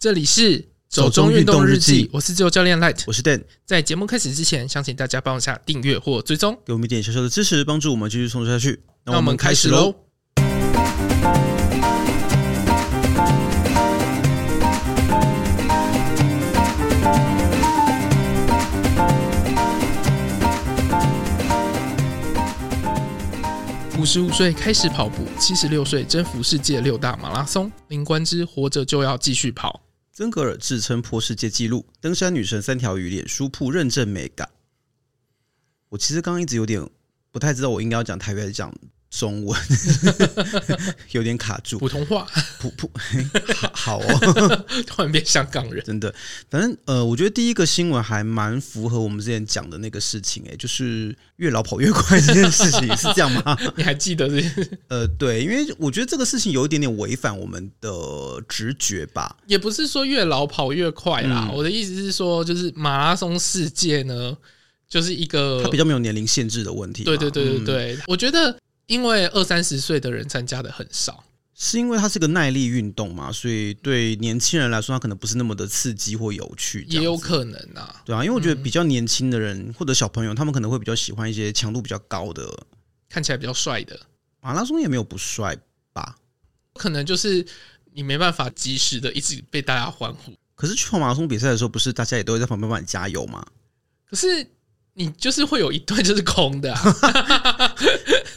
[0.00, 3.44] 这里是走中运动日记，我是自由教练 Light，我是 Dan。
[3.66, 8.80] 在节目开始之前，想请大家帮一下订阅或追踪，给我们一点小小的支持，帮助我们继续创作下去。
[9.04, 9.94] 那我们开始喽。
[23.98, 29.78] 五十五岁开始跑步，七十六岁征服世界六大马拉松，林冠之活着就要继续跑。
[30.20, 34.50] 登格尔自称破世界纪录，登山女神三条鱼脸书铺认证美感。
[35.88, 36.86] 我其实刚刚一直有点
[37.30, 38.70] 不太知道，我应该要讲台语还是讲。
[39.10, 39.60] 中文
[41.10, 42.24] 有点卡住，普通话，
[42.60, 42.88] 普普
[43.74, 46.14] 好好哦， 突然变香港人，真的。
[46.48, 53.58] 反正呃，我觉得第一个新闻还蛮符合我们之前讲的那个事情，哎，就是越老跑越快这件事情是这样吗？
[53.76, 54.78] 你还记得这件事？
[54.86, 57.90] 呃，对，因为我觉得这个事情有一点点违反我们的
[58.48, 59.36] 直觉吧。
[59.48, 64.36] 也不是说越老跑越快啦，嗯、我的意思是说，就是马拉松世界呢，
[64.88, 67.02] 就是一个它比较没有年龄限制的问题。
[67.02, 68.56] 对对对对对，嗯、我觉得。
[68.90, 71.22] 因为二三十岁的人参加的很少，
[71.54, 76.84] 是因为它是个耐力运动嘛，所以对年轻人来说，它可能不是那么的刺激或有趣。
[76.88, 82.52] 也有可能啊，对啊，因为我觉得比较年轻的人、嗯、或者小朋友，他们可能会比较喜欢一些强度比较高的，
[83.08, 83.96] 看起来比较帅的
[84.40, 85.56] 马拉松，也没有不帅
[85.92, 86.16] 吧？
[86.74, 87.46] 可能就是
[87.92, 90.32] 你没办法及时的一直被大家欢呼。
[90.56, 93.46] 可是去跑马拉松比赛的时候，不是大家也都会在旁边帮你加油吗？
[94.04, 94.44] 可是
[94.94, 96.82] 你就是会有一段就是空的、啊。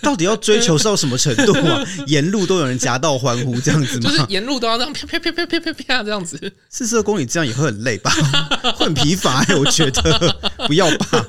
[0.04, 1.84] 到底要追求到什么程度啊？
[2.06, 4.10] 沿路都有人夹道欢呼这样子吗？
[4.10, 6.54] 就是沿路都要这样啪啪啪啪啪啪啪这样子。
[6.70, 8.12] 四十二公里这样也会很累吧？
[8.78, 10.36] 会很疲乏、欸，我觉得
[10.68, 11.26] 不要吧。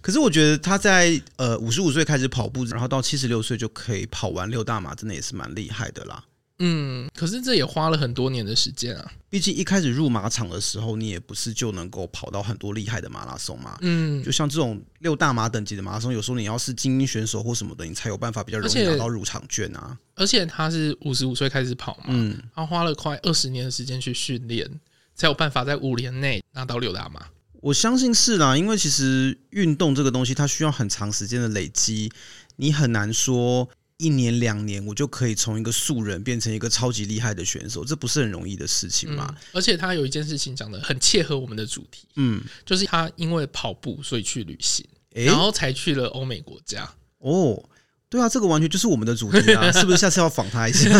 [0.00, 6.22] 可是我觉得他在呃五十五岁开始跑步，然后到七十六岁就可以跑完六大马，真的也是蛮厉害的啦。
[6.60, 9.12] 嗯，可是这也花了很多年的时间啊。
[9.28, 13.76] 毕竟一开始入马场的时候，你也不是就能够跑到很多厉害的马拉松嘛。
[13.80, 19.98] 嗯，就像这种六大马等级的马拉松，有时候你要是精英选手或什么的，你才有办法比较容易拿到入场券啊。
[20.14, 24.70] 而且他是五十五岁开始跑嘛，嗯，他花了快二十年的时间去训练，
[25.16, 27.26] 才有办法在五年内拿到六大马。
[27.60, 32.12] 我相信是啦，因为其实运动这个东西，它需要很长时间的累积，
[32.54, 33.68] 你很难说。
[33.98, 39.26] 一年两年，我就可以从一个素人变成一个超级厉害的选手，这不是很容易的事情吗？
[39.30, 44.84] 嗯，而且他有一件事情讲的很切合我们的主题，嗯，就是他因为跑步所以去旅行，
[45.14, 46.88] 欸、然后才去了欧美国家。
[47.18, 47.62] 哦，
[48.08, 49.70] 对啊，这个完全就是我们的主题啊！
[49.72, 50.90] 是不是下次要访他一下？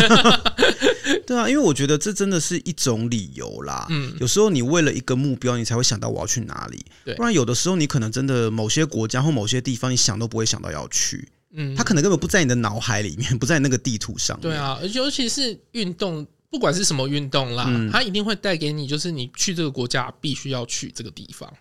[1.27, 3.85] 对啊，因为我觉得这真的是一种理由啦。
[3.89, 6.83] 嗯，有时候你为了一个目标，你才会想到我要去哪里。
[7.03, 11.27] 对，不然有的时候你可能真的某些国家或某些地方，你想都不会想到要去。
[11.55, 14.39] 嗯，他可能根本不在你的脑海里面， 不在那个地图上。
[14.41, 21.51] 对啊，尤其是运动，不管是什么运动啦，嗯，它一定会带给你，就是你去这个国家必须要去这个地方。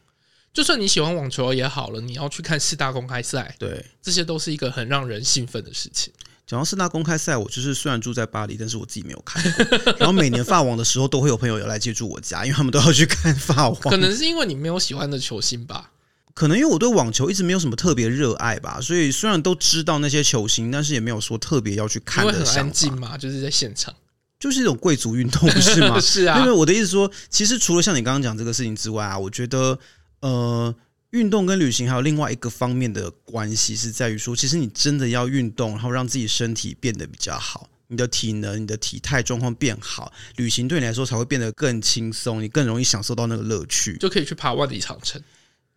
[0.52, 6.12] 就算你喜欢网球也好了，你要去看四大公开赛，对，这些都是一个很让人兴奋的事情。
[6.46, 9.94] 讲到四大公开赛，我就是虽然住在巴黎，但是我自己没有看过。
[9.98, 13.80] 然后每年法网的时候，都会有朋友要来借住我家，因为他们都要去看法网。
[13.80, 15.90] 可能是因为你没有喜欢的球星吧。
[16.34, 22.52] 可能因为我对网球一直没有什么特别热爱吧，所以虽然都知道那些球星，但是也没有说特别要去看的想法。
[22.52, 23.94] 很安静嘛，就是在现场，
[24.40, 25.98] 就是一种贵族运动，不是吗？
[26.02, 26.40] 是啊。
[26.40, 29.78] 因为我的意思说，其实除了像你刚刚讲这个事情之外啊，我觉得
[30.22, 30.74] 呃，
[31.10, 45.22] 运动跟旅行还有另外一个方面的关系是在于说，其实你真的要运动，然后让自己身体变得比较好，你的体能、你的体态状况变好，旅行对你来说才会变得更轻松，你更容易享受到那个乐趣，就可以去爬万里长城。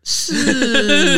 [0.10, 0.34] 是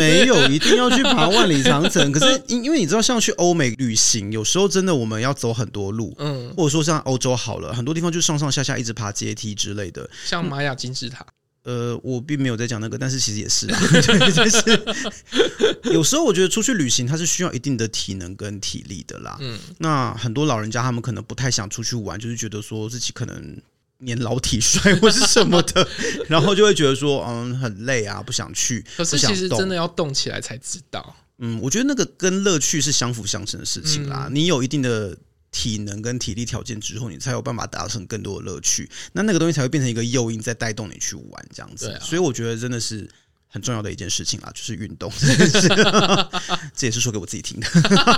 [0.00, 11.24] 没有一定要去爬万里长城， 可是因因为你知道，像去欧美旅行，有时候真的我们要走很多路，嗯，或者说像欧洲好了，很多地方就上上下下一直爬阶梯之类的，像玛雅金字塔。
[11.62, 19.36] 呃，我并没有在讲那个，但是其实也是啊，对， 就是有时候我觉得出去旅行，它是需要一定的体能跟体力的啦。
[19.40, 23.56] 嗯，那很多老人家他们可能不太想出去玩，就是觉得说自己可能。
[24.00, 25.88] 年老体衰或是什么的，
[26.28, 28.84] 然后就会觉得说，嗯，很累啊，不想去。
[28.96, 31.16] 可是其实真的要动起来才知道。
[31.38, 34.26] 嗯，我觉得那个跟乐趣是相辅相成的事情啦。
[34.28, 35.16] 嗯、你有一定的
[35.50, 38.90] 体能跟体力条件之后，你才有办法达成更多的乐趣。
[39.12, 41.88] 那那个东西才会变成一个诱因，在带动你去玩这样子。
[41.88, 43.08] 啊、所以我觉得真的是。
[43.52, 45.12] 很重要的一件事情啦，就是运动，
[46.74, 47.66] 这也是说给我自己听的。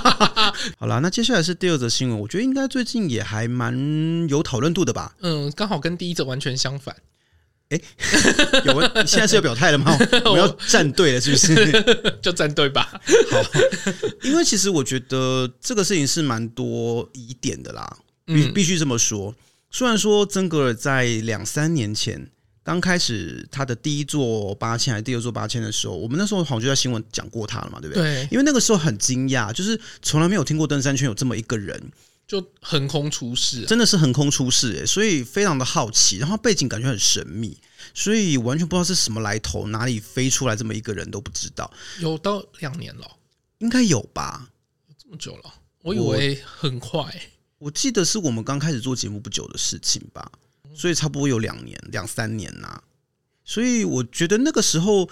[0.78, 5.16] 好啦，那接下来是第二则新闻，我觉得应该最近也还蛮有讨论度的吧？
[5.22, 6.94] 嗯，刚好跟第一则完全相反。
[7.70, 9.96] 哎、欸，有问，现在是要表态了吗？
[10.26, 12.18] 我们要站队了，是不是？
[12.20, 13.00] 就站队吧。
[13.30, 13.42] 好，
[14.22, 17.96] 因为其实我觉得这个事情是蛮多疑点的啦，
[18.26, 19.34] 必必须这么说。
[19.70, 22.30] 虽然说曾格尔在两三年前
[22.64, 28.02] 刚开始他的第一座八千还是第二座八千的时候，我们那时候好像就在新闻讲过他了嘛，对不对？
[28.02, 31.90] 对，因为那个时候很惊讶，就是从来没有听过登山圈有这么一个人，
[32.26, 37.58] 就横空出世，真的是横空出世哎，所以非常的好奇，然后背景感觉很神秘，
[37.92, 41.68] 所以完全不知道是什么来头，哪里飞出来这么一个人都不知道。
[41.98, 43.06] 有到两年了，
[43.58, 44.48] 应该有吧？
[44.96, 47.04] 这么久了，我以为很快。
[47.58, 50.30] 我记得是我们刚开始做节目不久的事情吧，
[50.74, 52.82] 所以差不多有两年、两三年呐、啊。
[53.44, 55.08] 所以我觉得那个时候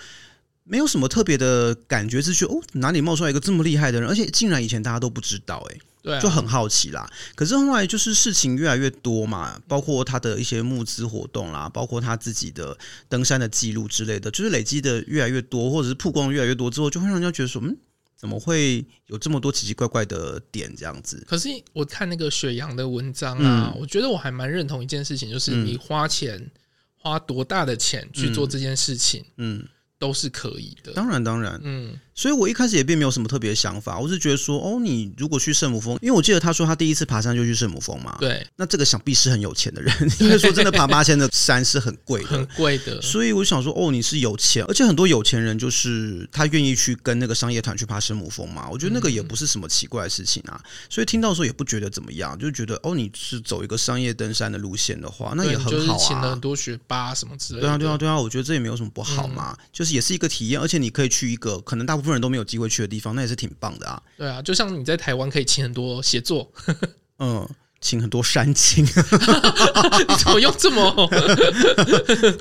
[0.65, 7.11] 没有什么特别的感觉，是觉得哦，哪里冒出来一个这么厉害的人，而且竟然以前大家都不知道、欸，哎，对、啊，就很好奇啦。
[7.35, 12.77] 可是后来就是事情越来越多嘛，包括他的一些募资活动啦，包括他自己的
[13.09, 17.77] 登山的记录之类的，就是累积的越来越多，或者是曝光越来越多之后，就会让人家觉得说，嗯。
[18.21, 21.25] 怎么会有这么多奇奇怪怪的点这样子？
[21.27, 26.51] 可是我看那个雪阳的文章啊，嗯、我觉得我还蛮认同一件事情，就是你花钱、嗯、
[26.97, 29.59] 花多大的钱去做这件事情，嗯。
[29.59, 29.69] 嗯。
[30.01, 39.91] 都是可以的，当然当然，嗯，所以我一开始也并没有什么特别的想法，我是觉得说，哦，你如果去圣母峰，因为我记得他说他第一次爬山就去圣母峰嘛，对，那这个想必是很有钱的人，
[40.21, 64.03] 因为说真的，爬八千的山是很贵的， 很贵的，所以我想说，哦，你是有钱，而且很多有钱人就是他愿意去跟那个商业团去爬圣母峰嘛，我觉得那个也不是什么奇怪的事情啊，所以听到的时候也不觉得怎么样，就觉得哦，你是走一个商业登山的路线的话，那也很好啊，请了很多学霸什么之类的，对啊，对啊，对啊，我觉得这也没有什么不好嘛，嗯、就是也是一个体验，而且你可以去一个可能大部分人都没有机会去的地方，那也是挺棒的啊。
[64.17, 66.51] 对啊，就像你在台湾可以请很多协作，
[67.19, 67.49] 嗯，
[67.81, 68.85] 请很多山青，
[70.09, 71.09] 你怎么用这么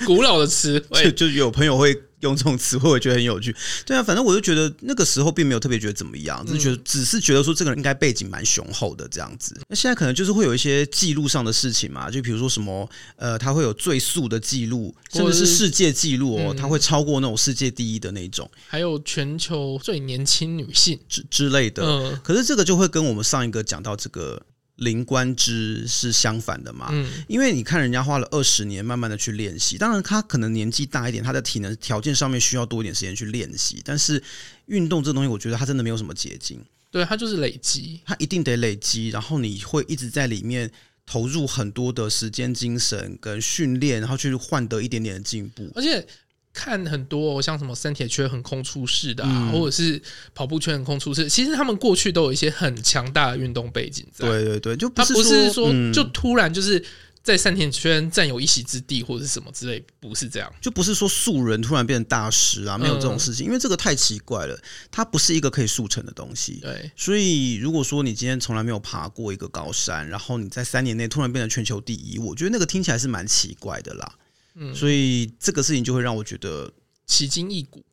[0.05, 1.03] 古老的词汇？
[1.03, 1.95] 就就有朋友会。
[2.21, 3.55] 用这种词汇，我觉得很有趣。
[3.85, 9.59] 对啊，反正我就觉得那个时候并没有特别觉得怎么样，只是觉得只是觉得说这个人应该背景蛮雄厚的这样子。
[9.67, 21.83] 那现在可能就是会有一些记录上的事情嘛，就比如说什么呃，他会有最速的记录，甚至是世界纪录哦，他会超过那种世界第一的那种，还有全球最年轻女性之之类的。
[21.83, 24.41] 嗯，可是这个就会跟我们上一个讲到这个。
[24.79, 26.89] 林官之是相反的嘛？
[26.91, 29.77] 嗯，因为你看人家花了二十年，慢慢的去练习。
[29.77, 33.81] 当然，他可能年纪大一点，他的体能条件上面需要多一点时间去练习。
[33.85, 34.21] 但是，
[34.65, 36.59] 运动这东西，我觉得它真的没有什么捷径。
[36.91, 39.09] 对，它就是累积，它一定得累积。
[39.09, 40.71] 然后你会一直在里面
[41.05, 45.71] 投入很多的时间、精神跟训练，然后去换得一点点的进步。
[45.75, 46.05] 而且。
[46.53, 50.01] 看很多像什么三铁圈横空出世的啊，或者是
[50.33, 54.27] 跑步圈横空出世，其实他们过去都有一些很强大的运动背景在。
[54.27, 56.83] 对对对，就他不是说就突然就是
[57.21, 64.59] 在三铁圈占有一席之地或者是什么之类，不是这样，就不是说素人突然变成大师啊，没有这种事情，因为这个太奇怪了，
[64.89, 66.59] 它不是一个可以速成的东西。
[66.61, 74.15] 对，所以如果说你今天从来没有爬过一个高山，然后你在三年内突然变成全球第一，我觉得那个听起来是蛮奇怪的啦。
[74.55, 76.71] 嗯，所以这个事情就会让我觉得
[77.05, 77.83] 奇筋异骨。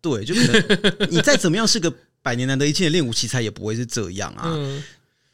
[0.00, 1.92] 对，就可能你再怎么样是个
[2.22, 4.44] 百年难得一见的练武奇才，也不会是这样啊。
[4.46, 4.82] 嗯，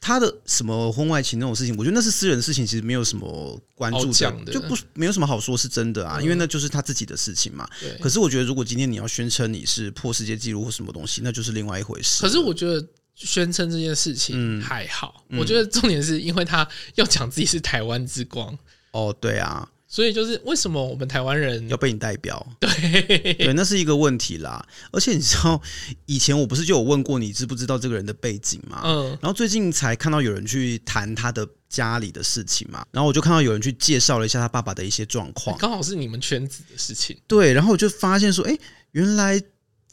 [0.00, 7.69] 他的什么婚外情那种事情，我觉得那是私人的事情，其实没有什么关注的，就不没有什么好说是真的啊，因为那就是他自己的事情嘛。
[7.81, 7.99] 对。
[7.99, 12.23] 可是我觉得，如果今天你要宣称你是破世界纪录或什么东西，那就是另外一回事。
[12.23, 12.83] 可是我觉得
[13.15, 18.59] 宣称这件事情还好，我觉得重点是因为他要讲自己是台湾之光。
[18.93, 19.69] 哦，对啊。
[19.93, 22.45] 所以就是为什么我们台湾人要被你代表？
[22.59, 24.66] 对对，那是一个问题啦。
[24.90, 25.61] 而且你知道，
[26.07, 28.81] 以前我不是就有问过你知不知道这个人的背景吗？
[28.87, 29.09] 嗯。
[29.21, 32.83] 然后最近才看到有人去谈他的家里的事情嘛。
[32.90, 37.14] 然后我就看到有人去介绍了一下他爸爸的一些状况，刚好是你们圈子的事情。
[37.26, 38.59] 对，然后我就发现说，哎，
[38.93, 39.38] 原来。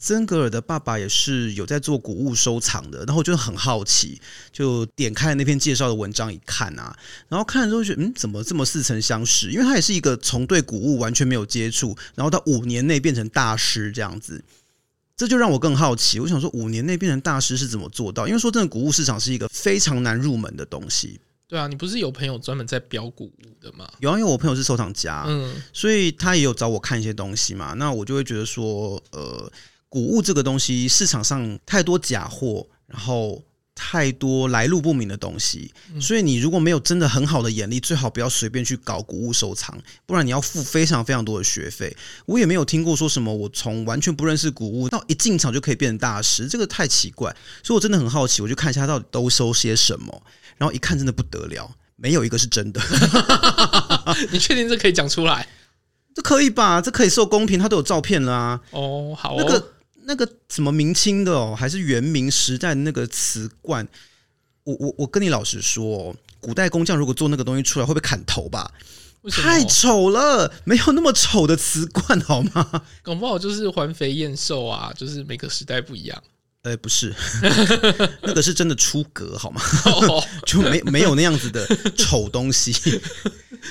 [0.02, 4.18] 曾格尔的爸爸也是有在做古物收藏的，然后我就很好奇，
[4.50, 6.96] 就点开了那篇介绍的文章一看啊，
[7.28, 9.50] 然后看了之后觉得，嗯，怎么这么似曾相识？
[9.50, 14.42] 因为他也是一个从对古物完全没有接触，然后到五年内变成大师这样子，
[15.18, 16.18] 这就让我更好奇。
[16.18, 18.26] 我想说，五年内变成大师是怎么做到？
[18.26, 21.20] 因为说真的，古物市场是一个非常难入门的东西。
[21.46, 23.86] 对啊，你不是有朋友专门在标古物的吗？
[23.98, 27.74] 有啊，因为我朋友是收藏家，嗯，所以他也有找我看一些东西嘛。
[27.74, 29.52] 那我就会觉得说，呃。
[29.90, 33.42] 古物这个东西，市场上太多假货，然后
[33.74, 41.96] 太多来路不明的东西，所以你如果没有真的很好的眼力，最好不要随便去搞古物收藏，不然你要付非常非常多的学费。
[42.26, 47.34] 我也没有听过说什么我从完全不认识古物到一进场就可以变成大师，这个太奇怪。
[47.64, 50.22] 所以我真的很好奇，我就看一下他到底都收些什么，
[50.56, 52.80] 然后一看真的不得了，没有一个是真的。
[54.30, 55.48] 你确定这可以讲出来？
[56.14, 56.80] 这可以吧？
[56.80, 58.60] 这可以受公平，他都有照片啦啊。
[58.70, 59.72] 哦，好哦，那个。
[60.10, 63.86] 那个什么明清的哦，还是元明时代的那个瓷罐，
[64.64, 68.68] 我我我跟你老实说，古代工匠如果做那个东西出来，会被砍头吧？
[69.30, 72.82] 太丑了，没有那么丑的瓷罐好吗？
[73.02, 76.20] 搞不好就是环肥燕瘦啊，就是每个时代不一样。
[76.62, 77.14] 呃，不是，
[78.22, 79.62] 那个是真的出格好吗？
[80.44, 81.64] 就没没有那样子的
[81.96, 83.00] 丑东西，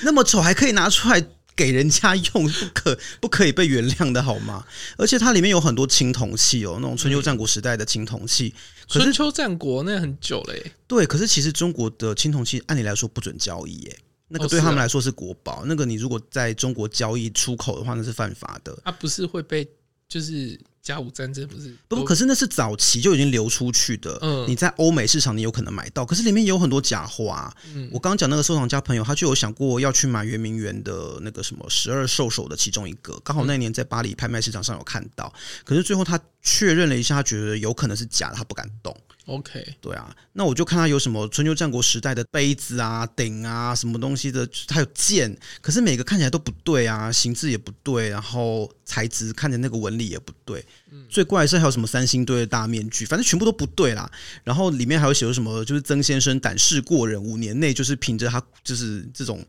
[0.02, 1.20] 那么丑还可以拿出来
[1.60, 4.64] 给人家用，不可不可以被原谅的好吗？
[4.96, 8.54] 而且它里面有很多青铜器哦，那种春秋战国时代的青铜器。
[8.88, 10.72] 可是春秋战国那很久嘞、欸。
[10.88, 13.98] 对，可是其实中国的青铜器按理来说不准交易耶。
[14.28, 18.74] 那个对他们来说是国宝，哦啊、那个你如果在中国交易出口的话，那是犯法的。
[18.82, 19.68] 它不是会被
[20.08, 21.76] 就是甲午战争不是？
[21.88, 24.18] 不，可是那是早期就已经流出去的。
[24.22, 27.30] 嗯，你在欧美市场你有可能买到，可是里面有很多假货。
[27.74, 35.32] 嗯，我刚刚讲那个收藏家朋友，他就有想过要去买圆明园的那个什么十二兽首的其中一个，刚好那年在巴黎拍卖市场上有看到，
[35.64, 38.96] 可是最后他确认了一下，他觉得有可能是假的，他不敢动。
[39.30, 50.64] OK，对啊，那我就看他有什么春秋战国时代的杯子啊、鼎啊，什么东西的，还有剑，可是每个看起来都不对啊，形制也不对，然后材质看着那个纹理也不对。
[50.90, 54.10] 嗯，最怪的是还有什么三星堆的大面具，反正全部都不对啦。
[54.44, 59.44] 然后里面还有写什么，就是曾先生胆识过人，五年内就是凭着他就是这种。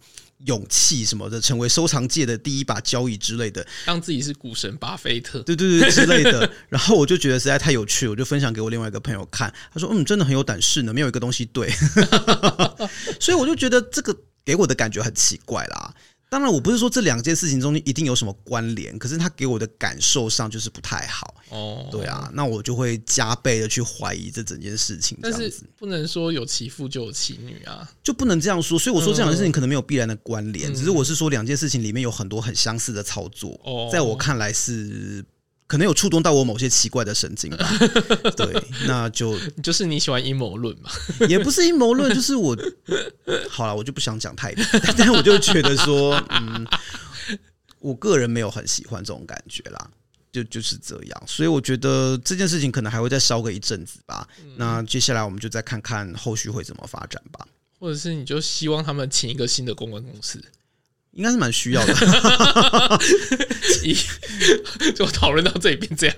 [0.45, 6.51] 勇气什么的，成为收藏界的第一把交椅之类的，当自己是股神巴菲特，对对对之类的。
[6.67, 11.69] 然后我就觉得实在太有趣，我就分享给我另外一个朋友看，他说：“嗯，真的很有胆识呢，没有一个东西对。
[13.21, 15.93] ”所以我就觉得这个给我的感觉很奇怪啦。
[16.31, 21.35] 当然，我不是说这两件事情中间一定有什么关联，可是他给我的感受上就是不太好。
[21.49, 25.17] 哦，对啊，那我就会加倍的去怀疑这整件事情。
[25.21, 28.79] 但是不能说有其父就有其女啊，就不能这样说。
[28.79, 35.25] 所以我说这两件事情可能没有必然的关联，嗯、只是我是说两件事情里面有很多很相似的操作，哦、在我看来是。
[35.71, 37.65] 可能有触动到我某些奇怪的神经吧，
[38.35, 40.91] 对，那就就是你喜欢阴谋论嘛？
[41.29, 42.53] 也不是阴谋论，就是我
[43.49, 44.65] 好了，我就不想讲太多，
[44.97, 46.67] 但我就觉得说，嗯，
[47.79, 49.89] 我个人没有很喜欢这种感觉啦，
[50.29, 54.27] 就就是这样，所以我觉得这件事情可能还会再烧个一阵子吧。
[54.57, 57.47] 那接下来我们就再看看后续会怎么发展吧，
[57.79, 60.43] 或者是你就希望他们请一个新的公关公司。
[61.13, 61.93] 应该是蛮需要的，
[64.95, 66.15] 就讨论到这里变这样。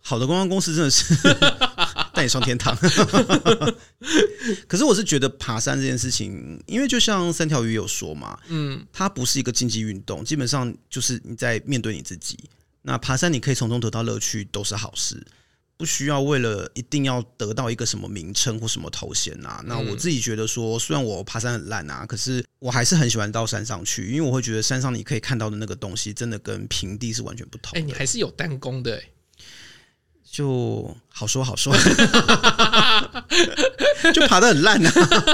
[0.00, 1.14] 好的公关公司真的是
[2.12, 2.76] 带你上天堂。
[4.68, 12.38] 可是我是觉得爬山这件事情，因为就像三条鱼有说嘛，嗯，它不是一个竞技运动，基本上就是你在面对你自己。
[12.82, 15.24] 那爬山你可以从中得到乐趣，都是好事。
[15.76, 19.60] 不需要为了一定要得到一个什么名称或什么头衔呐。
[19.66, 27.78] 那我自己觉得说，虽然我爬山很烂啊，可是我还是很喜欢到山上去，因为我会觉得山上你可以看到的那个东西，真的跟平地是完全不同。
[27.78, 29.02] 哎，你还是有弹弓的，
[30.30, 31.74] 就好说好说，
[34.14, 34.92] 就爬得很烂啊，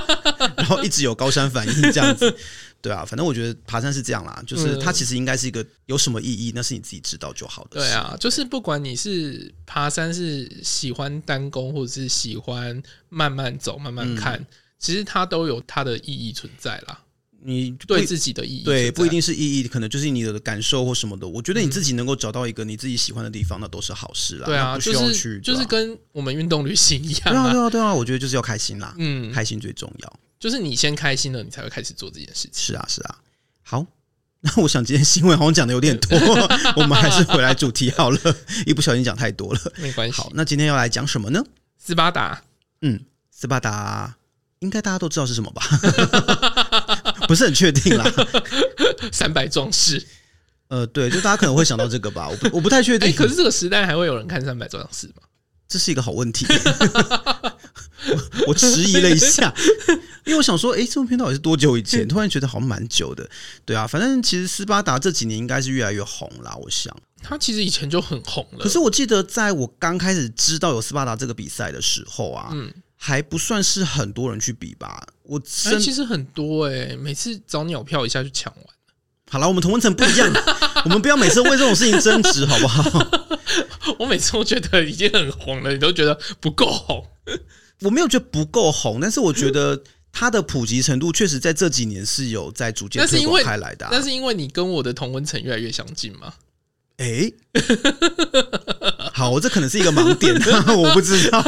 [0.56, 2.34] 然后一直有高山反应这样子。
[2.82, 7.80] 对啊，反正我觉得爬山是这样啦，就是它其实应该是一个有什么意义，那是你自己知道就好的。
[7.80, 14.46] 对啊，就是不管你是爬山是喜欢单攻，或者是喜欢慢慢走、慢慢看，嗯、
[14.78, 16.98] 其实它都有它的意义存在啦。
[17.42, 21.26] 你对自己的意义，对，不一定是意义，可能就是你的感受或什么的。
[21.26, 24.46] 我觉得你自己能够找到一个你自己喜欢的地方，那都是好事啦。
[24.46, 27.20] 对啊，不需要去，就是跟我们运动旅行一样。
[27.24, 28.94] 对啊，对啊，对啊，我觉得就是要开心啦。
[28.98, 30.20] 嗯，开心最重要。
[30.38, 32.52] 就是你先开心了，你才会开始做这件事情。
[32.54, 33.18] 是啊，是啊。
[33.62, 33.86] 好，
[34.40, 36.18] 那我想今天新闻好像讲的有点多，
[36.76, 38.18] 我们还是回来主题好了。
[38.66, 40.16] 一不小心讲太多了，没关系。
[40.16, 41.44] 好，那今天要来讲什么呢？
[41.78, 42.42] 斯巴达。
[42.82, 44.16] 嗯，斯巴达
[44.60, 45.62] 应该大家都知道是什么吧？
[47.30, 48.04] 不是很确定啦。
[49.12, 50.04] 三百壮士。
[50.66, 52.28] 呃，对，就大家可能会想到这个吧。
[52.28, 53.14] 我不，我不太确定。
[53.14, 55.22] 可是这个时代还会有人看三百壮士吗？
[55.68, 56.44] 这是一个好问题。
[58.48, 59.54] 我迟疑了一下，
[60.24, 62.08] 因为我想说，哎，这部片到底是多久以前？
[62.08, 63.30] 突然觉得好像蛮久的。
[63.64, 66.56] 对啊，反正其实斯巴达这几年应该是越来越红啦。
[66.60, 68.64] 我想，他其实以前就很红了。
[68.64, 75.06] 可是我记得，在我刚开始知道有斯巴达这个比赛的时候啊，嗯，还不算是很多人去比吧。
[75.30, 78.64] 我哎，其实很多哎，每次找鸟票一下就抢完。
[79.30, 80.28] 好了，我们同温层不一样，
[80.84, 82.82] 我们不要每次为这种事情争执，好不好？
[84.00, 87.06] 我每次都觉得已经很红了，你都觉得不够红。
[87.82, 93.90] 我没有觉得不够红，但是我觉得它的普及程度确实在这几年是有在逐渐推广开来的、啊。
[93.92, 96.34] 那是因为你跟我的同温层越来越相近吗？
[96.96, 97.34] 哎、欸，
[99.12, 100.34] 好，这可能是一个盲点，
[100.76, 101.40] 我不知道。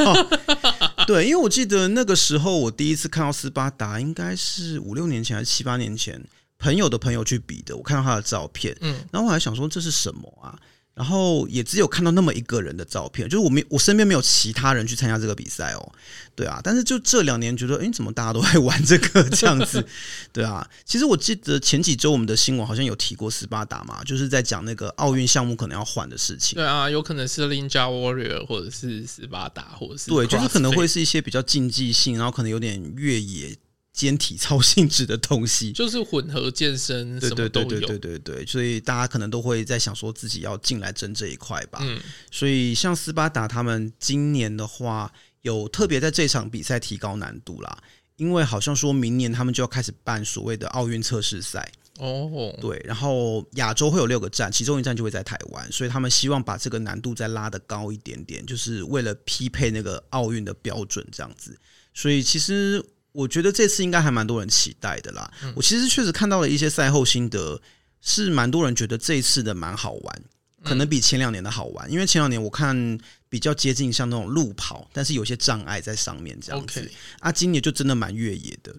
[1.06, 6.22] 对，因为我记得那个时候我第一次看到斯巴达，应该是五六年前还是七八年前，
[6.58, 7.76] 朋友的朋友去比的。
[7.76, 10.58] 我看到他的照片，嗯，然后我还想说这是什么啊？
[10.94, 15.92] 然后也只有看到那么一个人的照片，就是我没我身边没有其他人去参加这个比赛哦，
[16.36, 19.84] 对啊，但是就这两年觉得，哎，怎么大家都在玩这个这样子，
[20.32, 33.56] 对啊，其实我记得前几周我们的新闻好像有提过斯巴达嘛，就是在讲那个奥运项目可能要换的事情，对啊，有可能是 Ninja Warrior 或者是斯巴达，或者是对，就是可能会是一些比较竞技性，然后可能有点越野。
[33.92, 41.78] 兼体操性质的东西，就是混合健身，对对对对对对对，所以大家可能都会在想说自己要进来争这一块吧。
[41.82, 47.82] 嗯，所以像斯巴达他们今年的话，有特别在这场比赛提高难度啦，
[48.16, 61.54] 因为好像说明年他们就要开始办所谓的奥运测试赛哦，对，然后亚洲会有六个站，其中一站就会在台湾，所以他们希望把这个难度再拉得高一点点，就是为了匹配那个奥运的标准这样子。
[61.92, 62.82] 所以其实。
[63.12, 65.30] 我觉得这次应该还蛮多人期待的啦。
[65.44, 67.60] 嗯、我其实确实看到了一些赛后心得，
[68.00, 70.22] 是蛮多人觉得这一次的蛮好玩，
[70.64, 71.86] 可能比前两年的好玩。
[71.88, 76.90] 嗯、因为前两年我看比较接近像那种路跑，但是有些障碍在上面这样子。
[77.20, 78.74] 啊，今年就真的蛮越野的，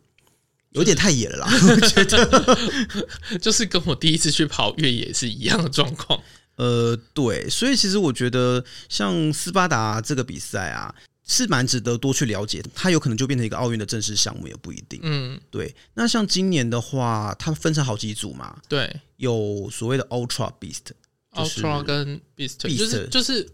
[0.72, 1.48] 有点太野了啦。
[1.70, 2.58] 我觉得
[3.40, 6.20] 就是跟我第一次去跑越野是一样的状况。
[6.56, 10.94] 呃，对，所以其实我觉得像斯巴达这个比赛啊。
[11.25, 15.00] 是蛮值得多去了解，它有可能就变成一个奥运的正式项目，也不一定。
[15.03, 15.74] 嗯，对。
[15.94, 18.58] 那像今年的话，它分成好几组嘛。
[18.68, 23.50] 对，有所谓的 Ultra Beast，Ultra 跟 Beast，就是就是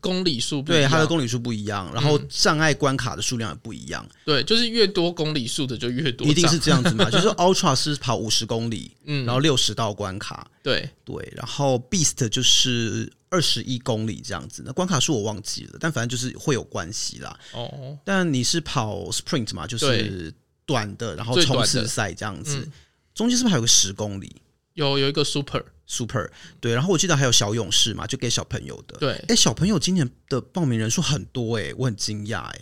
[0.00, 4.06] 公里数不一样，对，它的公里数不一样，然后障碍关卡的数量也不一样。
[4.26, 7.10] 对，就是越多公里数的就越多，一定是这样子嘛？
[7.10, 10.46] 就是 Ultra 是跑五十公里，嗯，然后六十道关卡。
[10.62, 13.10] 对对，然后 Beast 就是。
[13.28, 17.38] 二十一公里这样子，那关卡数我忘记了，但反正就是会有关系啦。
[17.52, 20.32] 哦，但你是跑 sprint 嘛，就是
[20.64, 22.68] 短的，然后冲刺赛这样子，
[23.14, 24.40] 中间是不是还有个十公里？
[24.74, 26.30] 有有一个 super super，
[26.60, 28.96] 对，然后我记得还有小勇士嘛，就给小朋友的。
[28.98, 32.60] 对，哎，小朋友今年的报名人数很多哎，我很惊讶哎，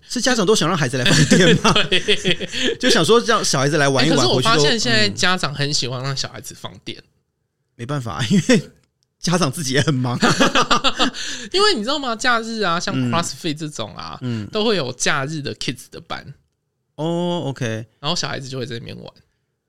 [0.00, 1.72] 是家长都想让孩子来放电吗？
[2.80, 4.18] 就想说让小孩子来玩一玩。
[4.18, 7.00] 可是我发现现在家长很喜欢让小孩子放电，
[7.76, 8.70] 没办法，因为。
[9.20, 10.18] 家长自己也很忙，
[11.52, 12.16] 因为你知道吗？
[12.16, 16.34] 假日啊，像 CrossFit 这种啊，嗯，都会有假日的 Kids 的班。
[16.96, 19.12] 哦，OK，然后小孩子就会在那边玩。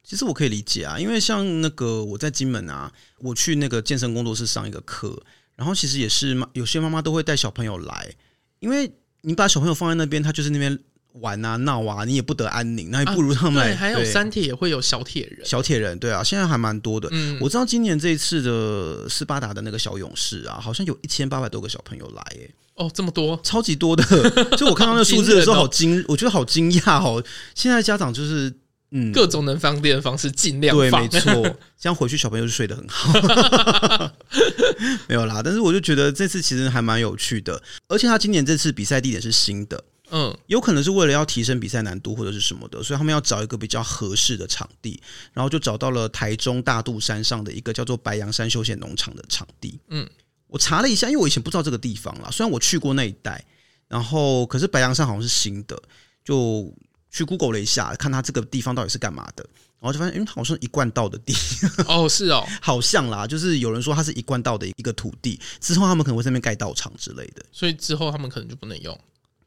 [0.03, 5.21] 其实我可以理解啊，因为像那个我在金门啊，我去那个健身工作室上一个课，
[5.55, 8.13] 然后其实也是妈，有些妈妈都会带小朋友来，
[8.59, 10.79] 因为你把小朋友放在那边，他就是那边。
[11.13, 13.69] 玩啊闹啊，你也不得安宁，那还不如他们来。
[13.71, 17.09] 对，还有三铁也会有小铁人，小铁人对啊，现在还蛮多的。
[17.11, 24.03] 嗯，我知道今年这一次的斯巴达的那个小勇士啊，好像有一千八百多个小朋友来，哎，哦，这么多，超级多的。
[24.55, 27.23] 就我看到那个数字的时候，好惊，我觉得好惊讶哦。
[27.55, 28.53] 现在家长就是
[28.91, 31.21] 嗯，各种能方便的方式尽量，对，没错，
[31.77, 33.11] 这样回去小朋友就睡得很好。
[35.07, 39.83] 没有啦，但是我就觉得这次其实还蛮有趣的，而且他今年这次比赛地点是新的。
[40.11, 45.01] 嗯，有可能是为了要提升比赛难度或者是什么的，所以他们要找一个比较合适的场地，
[45.33, 49.79] 然后就找到了台中大肚山上的一个叫做白羊山休闲农场的场地。
[49.87, 50.07] 嗯，
[50.47, 53.43] 我查了一下，因为我以前不知道这个地方啦，虽然我去过那一带，
[53.87, 55.81] 然后可是白羊山好像是新的，
[56.23, 56.73] 就
[57.09, 59.45] 去 Google 了一下，看它这个地方到底是干嘛的，
[59.79, 61.33] 然后就发现，嗯，好像一贯道的地。
[61.87, 68.97] 哦，是哦， 好像啦，就是有人说它是一贯道的一个土地，之后他们可能会在那边盖道场之类的，所以之后他们可能就不能用。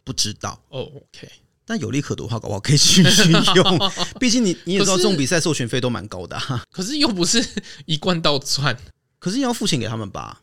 [0.05, 1.29] 不知道哦，OK，
[1.65, 3.91] 但有利可图的话，搞不好可以继续 用。
[4.21, 6.63] 毕竟你你也知道，这种比赛授权费都蛮高的，啊。
[6.71, 7.45] 可是又不是
[7.87, 8.77] 一贯到赚，
[9.19, 10.43] 可是你要付钱给他们吧？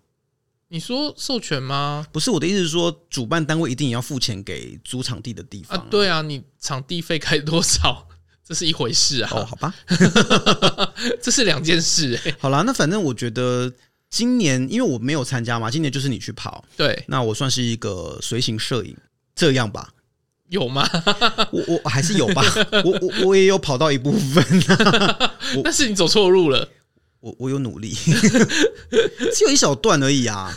[0.70, 2.08] 你说授权吗？
[2.12, 5.84] 不是，我的意思是说，主办单位一定也要付钱给租场地的地方啊。
[5.84, 8.08] 啊对啊，你场地费开多少，
[8.44, 9.30] 这是一回事啊。
[9.34, 9.76] 哦，好吧，
[11.22, 12.36] 这是两件事，欸。
[12.40, 13.72] 好啦，那反正我觉得
[14.10, 18.96] 今年因为我没有参加嘛，今年就是你去跑，对，那我算是一个随行摄影。
[19.42, 19.90] 这样吧，
[20.50, 20.88] 有吗？
[21.52, 22.44] 我我还是有吧，
[22.86, 24.46] 我我我也有跑到一部分，
[25.64, 26.70] 但是你走错路了。
[27.22, 27.92] 我我有努力，
[29.34, 30.56] 只有一小段而已啊，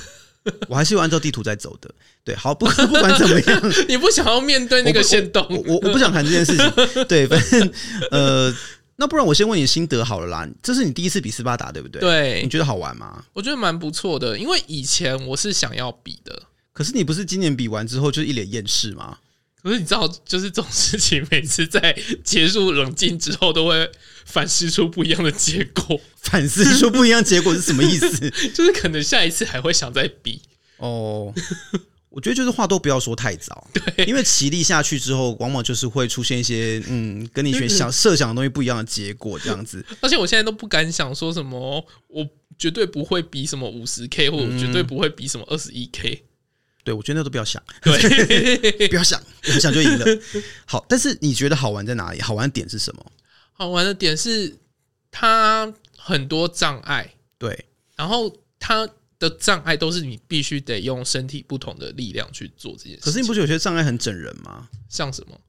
[0.69, 1.91] 我还是有按照地图在走的。
[2.23, 7.05] 对，好，不不管怎么样，你不想要面对那个线动，我我，我不想谈这件事情。
[7.07, 7.73] 对，反正
[8.11, 8.55] 呃，
[8.97, 10.47] 那不然我先问你心得好了啦。
[10.63, 12.01] 这是你第一次比斯巴达，对不对？
[12.01, 13.25] 对，你觉得好玩吗？
[13.33, 16.43] 我觉得蛮不错的，因为以前我是想要比的。
[16.75, 19.19] 可是你不是今年比完之后就一脸厌世吗？
[19.63, 23.91] 可是你知道，就是这种事情，每次在结束冷静之后，都会
[24.27, 25.99] 反思出不一样的结果。
[26.21, 28.31] 反思出不一样结果是什么意思？
[28.53, 30.43] 就是可能下一次还会想再比
[30.77, 31.33] 哦。
[32.11, 39.85] 我觉得就是话都不要说太早， 对，因为骑力下去之后，往往就是会出现一些嗯，跟你选想设想的东西不一样的结果，这样子。
[40.03, 46.23] 而且我现在都不敢想说什么，我绝对不会比什么五十 K，或者绝对不会比什么二十一 K。
[46.85, 50.05] 对，我觉得那都不要想，对， 不要想，不要想就赢了。
[50.67, 52.21] 好，但是你觉得好玩在哪里？
[52.21, 53.13] 好玩的点是什么？
[53.53, 54.55] 好玩的点是
[55.11, 57.65] 它很多障碍，对，
[57.97, 58.87] 然后它
[59.19, 63.01] 的障碍都是你必须得用身体不同的力量去做这件事。
[63.01, 64.69] 可是你不觉得有些障碍很整人吗？
[64.89, 65.41] 像什么？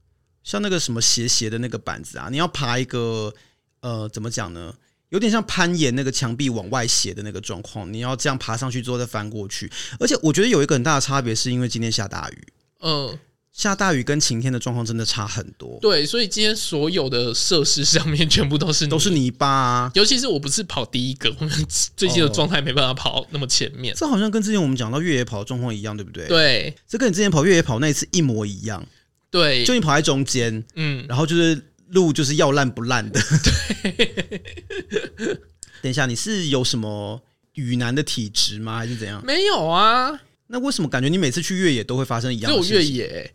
[0.43, 3.33] 像那个什么斜斜的那个板子啊，你要爬一个
[3.81, 4.73] 呃，怎么讲呢？
[5.15, 9.71] 有点像攀岩那个墙壁往外斜的那个状况，你要这样爬上去之后再翻过去。
[9.97, 12.47] 而且我觉得有一个很大的差别，是因为今天下大雨。
[12.81, 13.17] 嗯，
[13.53, 15.79] 下大雨跟晴天的状况真的差很多。
[15.81, 19.91] 对，所以今天所有的设施上面全部都是都是泥巴啊。
[19.95, 23.95] 尤其是我不是跑第一个，我们最近的状态没办法跑那么前面。
[23.95, 26.27] 这好像跟之前我们讲到越野跑的状况一样，对不对？
[26.27, 28.85] 对，这跟你之前跑越野跑那一次一模一样。
[29.31, 33.19] 对，就你跑在中间，嗯，然后就是路就是要烂不烂的。
[33.83, 35.37] 对。
[35.81, 37.21] 等一下，你是有什么
[37.53, 38.77] 雨男的体质吗？
[38.77, 39.23] 还是怎样？
[39.25, 40.19] 没有啊。
[40.47, 42.75] 那为什么感觉你每次去越野都会发生一样的事情？
[42.75, 43.33] 就越野，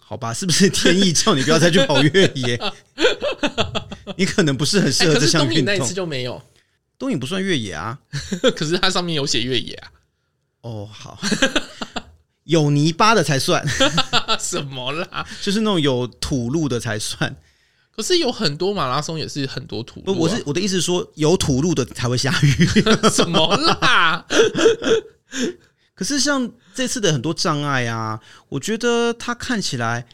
[0.00, 0.32] 好吧？
[0.34, 2.60] 是不是天意叫你不要再去跑越野？
[4.16, 5.64] 你可能不是很适合这项运动。
[5.64, 6.42] 那一次就没有，
[6.98, 7.98] 东影不算越野啊。
[8.54, 9.90] 可是它上面有写越野啊。
[10.62, 11.18] 哦，好，
[12.44, 13.66] 有泥巴的才算。
[14.38, 15.26] 什么啦？
[15.42, 17.36] 就是那种有土路的才算。
[17.96, 22.66] 可是有很多马拉松也是很多土路，啊，我是我的意思是说，有土路的才会下雨。
[23.10, 24.26] 什么啦？
[25.94, 30.06] 可是像这次的很多障碍啊，我觉得它看起来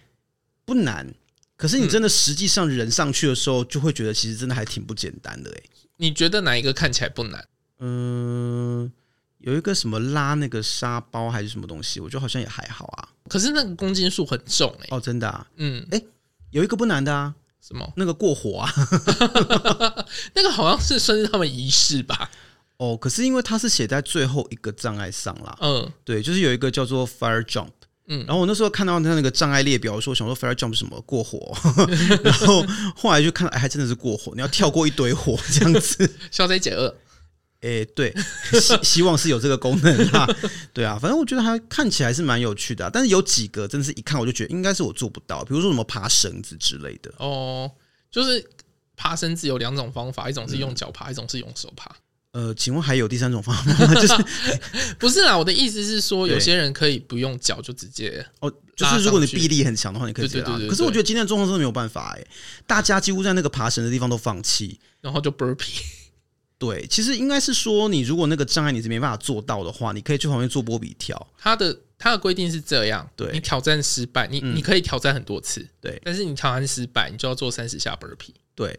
[0.64, 1.12] 不难，
[1.56, 5.62] 可是你真的实际上人上去的时候，就会觉得其实真的还挺不简单的哎。
[5.96, 7.44] 你觉得哪一个看起来不难？
[7.80, 8.92] 嗯，
[9.38, 13.08] 有一个什么拉那个沙包还是什么东西，我觉得好像也还好啊。
[13.28, 14.86] 可是那个公斤数很重哎。
[14.90, 15.44] 哦，真的啊？
[15.56, 16.00] 嗯，哎，
[16.52, 17.34] 有一个不难的啊。
[17.66, 17.92] 什么？
[17.96, 18.72] 那个过火啊？
[20.34, 22.30] 那个好像是算是他们仪式吧？
[22.78, 25.56] 哦，可是因为它是写在最后一个障碍上啦。
[25.60, 27.68] 嗯，对，就是有一个叫做 fire jump。
[28.08, 31.56] 嗯，然后我那时候看到他那个障碍列表，说想说 fire jump 是什么过火，
[32.24, 36.92] 然后后来就看到，哎，还真的是过火，你要跳过一堆火这样子， 消灾解厄。
[37.62, 38.14] 哎，对，
[38.60, 40.28] 希 希望是有这个功能啦。
[40.72, 47.12] 对啊，反正我觉得还看起来是蛮有趣的啊，但是有几个真的是一看我就觉得应该是我做不到，比如说什么爬绳子之类的。
[47.18, 47.70] 哦，
[48.10, 48.44] 就是
[48.96, 51.90] 爬绳子有两种方法，一种是用脚爬，嗯，一种是用手爬。
[52.32, 53.94] 呃，请问还有第三种方法吗？
[54.00, 54.14] 就是
[54.98, 60.66] 不是啦，我的意思是说，有些人可以不用脚就直接哦，就是如果你臂力很强的话，你可以这样。
[60.66, 62.26] 可是我觉得今天的状况真的没有办法哎，
[62.66, 65.82] 大家几乎在那个爬绳的地方都放弃，然后就 burpee。
[66.62, 71.26] 对，其实应该是说，你如果那个障碍你是没办法做到的话，你可以去旁边做波比跳。
[71.36, 78.32] 它的它的规定是这样，对，你挑战失败，你、嗯、你可以挑战很多次，对，但是你挑战失败，你就要做三十下 burpee。
[78.54, 78.78] 对，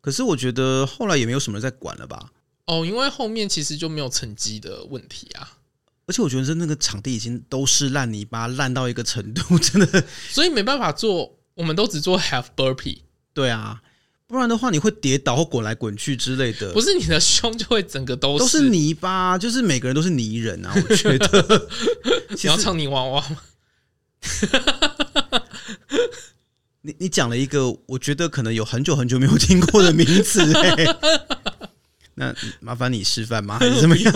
[0.00, 2.30] 可是我觉得后来也没有什么人在管了吧？
[2.66, 5.58] 哦，因为后面其实就没有成绩的问题啊。
[6.06, 12.98] 而且我觉得那个场地已经都是烂泥巴，烂到一个程度， 真的，所以没办法做，我们都只做 half burpee。
[13.34, 13.82] 对啊。
[14.28, 16.72] 不然的话，你会跌倒或滚来滚去之类的。
[16.72, 20.72] 不是你的胸就会整个都是都是泥巴，就是每个人都是泥人啊！
[20.74, 21.68] 我觉得
[22.30, 23.36] 你要唱泥娃娃吗？
[26.82, 30.96] 你你讲了一个，我觉得可能有很久很久没有听过的名词欸。
[32.18, 33.58] 那麻烦你示范吗？
[33.60, 34.12] 还是怎么样？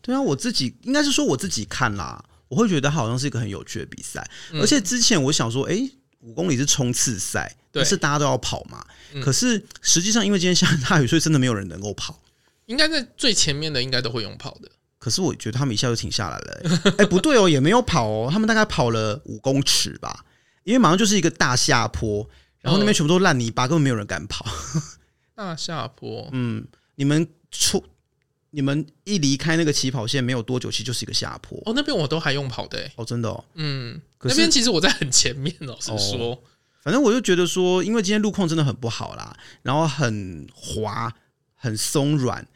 [0.00, 4.26] 对啊，我自己应该是说我自己看啦，我会觉得好像是一个很有趣的比赛。
[4.54, 5.90] 而且之前我想说，哎。
[6.22, 8.84] 五公里是冲刺赛，但是大家都要跑嘛。
[9.12, 12.20] 嗯、可是实际上，因为今天下大雨，所以真的没有人能够跑。
[12.66, 14.70] 应该在最前面的，应该都会用跑的。
[14.98, 16.90] 可是我觉得他们一下就停下来了、欸。
[16.90, 20.24] 哎、欸，不对哦，也没有跑哦，他们大概跑了五公尺吧。
[20.64, 22.28] 因为马上就是一个大下坡，
[22.60, 24.44] 然后那边全部都烂泥巴，根本没有人敢跑。
[25.34, 27.82] 大下坡， 嗯，你们出。
[28.50, 31.58] 你们一离开那个起跑线没有多久，其实就是一个下坡。
[31.66, 33.44] 哦，那边我都还用跑的、欸、哦，真的哦。
[33.52, 36.38] 嗯，那边其实我在很前面，老实说、哦。
[36.82, 41.12] 反正我就觉得说，因为今天路况真的很不好啦，然后很滑、
[41.54, 42.46] 很松软，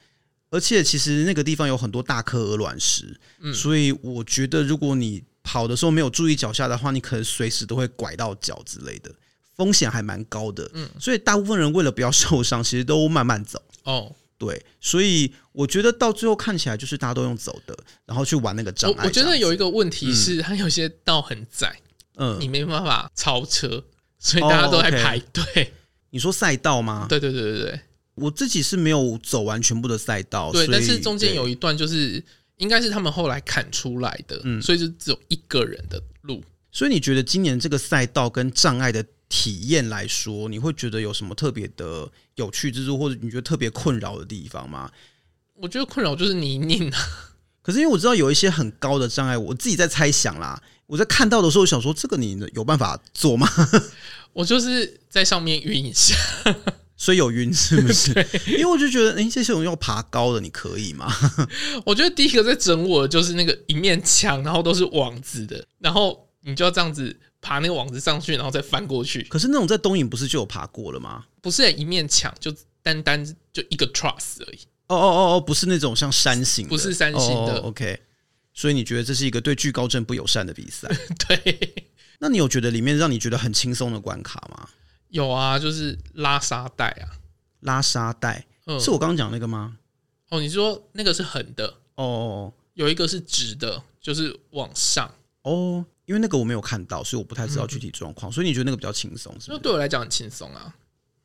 [0.51, 9.13] 而且其实那个地方有很多大颗鹅卵石，嗯，所以我觉得如果你跑的时候没有注意脚下的话，你可能随时都会拐到脚之类的，
[9.55, 10.71] 风险还蛮高的。
[10.75, 13.63] 嗯，所以大部分人为了不要受伤，其实都慢慢走。
[13.85, 14.15] 哦。
[14.39, 19.05] 对，所以我觉得到最后看起来就是大家都用走的，然后去玩那个障碍。
[19.05, 21.81] 我觉得有一个问题是，它有些道很窄，
[22.17, 23.85] 嗯，你没办法超车，
[24.23, 25.73] 所以大家都在排队。
[26.11, 27.07] 你说赛道吗？
[27.09, 27.81] 对对对对对，
[28.15, 32.23] 我自己是没有走完全部的赛道，对，但是中间有一段就是
[32.59, 36.43] 应该是他们后来砍出来的，嗯，所以就只有一个人的路。
[36.71, 44.91] 所以你觉得今年这个赛道跟障碍的体验来说，你会觉得有什么特别的有趣之处，或者你觉得特别困扰的地方吗？
[45.55, 46.99] 我觉得困扰就是泥泞啊。
[47.63, 50.61] 可是因为我知道有一些很高的障碍，我自己在猜想啦。
[50.87, 53.49] 我在看到的时候，我想说这个你有办法做吗？
[54.35, 56.15] 我就是在上面晕一下，
[56.97, 58.11] 所以有晕是不是？
[58.47, 61.11] 因为我就觉得，哎、欸，这些人要爬高的，你可以吗？
[61.87, 69.23] 我觉得第一个在整我的就是那个一面墙，然后都是网子的，然后你就要这样子爬那个网子上去，然后再翻过去。
[69.31, 71.25] 可是那种在东影不是就有爬过了吗？
[71.41, 74.59] 不是、欸、一面墙，就单单就一个 truss 而已。
[74.93, 77.59] 哦哦哦哦，不是那种像山形，不是山形的。
[77.59, 78.01] 哦、OK，
[78.53, 80.89] 所以你觉得这是一个对惧高症不友善的比赛？
[81.29, 81.87] 对。
[82.19, 84.69] 那你有觉得里面让你觉得很轻松的关卡吗？
[85.09, 87.19] 有啊，就是拉沙袋啊，
[87.61, 89.77] 拉沙袋，嗯，是我刚刚讲那个吗？
[90.29, 95.85] 哦，你说那个是横的哦，有一个是直的，就是往上哦。
[96.05, 98.31] 因为那个我没有看到，所以我不太知道具体状况。
[98.31, 99.33] 嗯、所以你觉得那个比较轻松？
[99.41, 99.59] 是不是？
[99.61, 100.75] 对我来讲很轻松啊。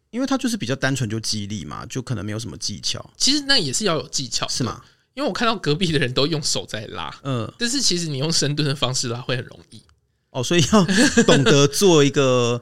[0.10, 3.08] 因为他就是比较单纯，就肌力嘛，就可能没有什么技巧。
[3.18, 4.82] 其实那也是要有技巧，是吗？
[5.14, 9.82] 因为我看到隔壁的人都用手在拉，嗯，但是其实你用深蹲的方式拉会很容易
[10.30, 10.86] 哦，所以要
[11.24, 12.62] 懂得做一个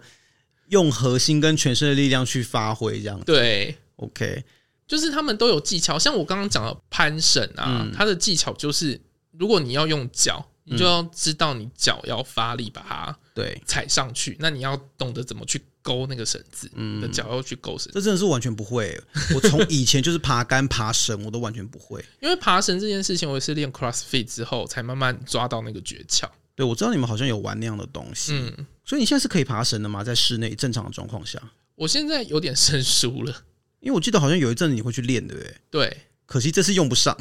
[0.69, 3.25] 用核心跟全身的力量去发挥这样子。
[3.25, 4.43] 对，OK，
[4.87, 15.61] 就是他们都有技巧，像我刚刚讲的攀绳啊，它、嗯、的技巧就是如果你要用脚，你就要知道你脚要发力把它对踩上去，嗯、那你要懂得怎么去。
[15.85, 18.99] 勾那个绳子，嗯，的脚要去勾绳，这真的是完全不会。
[19.35, 22.03] 我从以前就是爬杆、爬绳，我都完全不会。
[22.19, 26.27] 因为爬绳这件事情，我也是练 CrossFit 之后才慢慢抓到那个诀窍。
[26.55, 30.03] 对，我知道你们好像有玩那样的东西，嗯，所以你现在是可以爬绳的吗？
[30.03, 31.39] 在室内正常的状况下，
[31.75, 33.43] 我现在有点生疏了，
[33.79, 35.55] 因为我记得好像有一阵子你会去练，对不对？
[35.69, 37.15] 对，可惜这次用不上，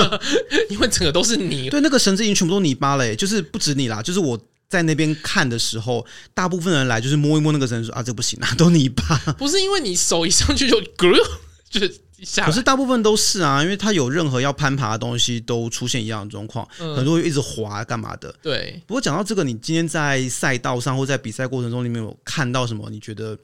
[0.68, 1.70] 因为整个都是泥。
[1.70, 4.38] 对，那个绳子已经全部都泥巴了，就是不止你啦，就是我。
[4.74, 9.16] 在那边看的时候，大部分人来就是摸一摸那个绳，说啊，这不行啊， 都泥巴。
[9.38, 11.16] 不是因为你手一上去就咯，
[11.70, 12.44] 就 是一下。
[12.44, 18.34] 可是大部分都是啊，因为它有任何要攀爬的东西都出现一样的状况，嗯、很多人一直滑干嘛的。
[18.42, 18.82] 对。
[18.84, 23.38] 不过讲到这个，你今天在赛道上或在比赛过程中，你有没有看到什么你觉得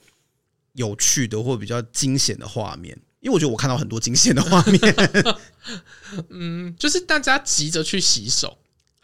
[0.73, 2.99] 有趣的或比较惊险的画面？
[3.21, 4.81] 因为我觉得我看到很多惊险的画面。
[6.31, 8.57] 嗯，就是大家急着去洗手。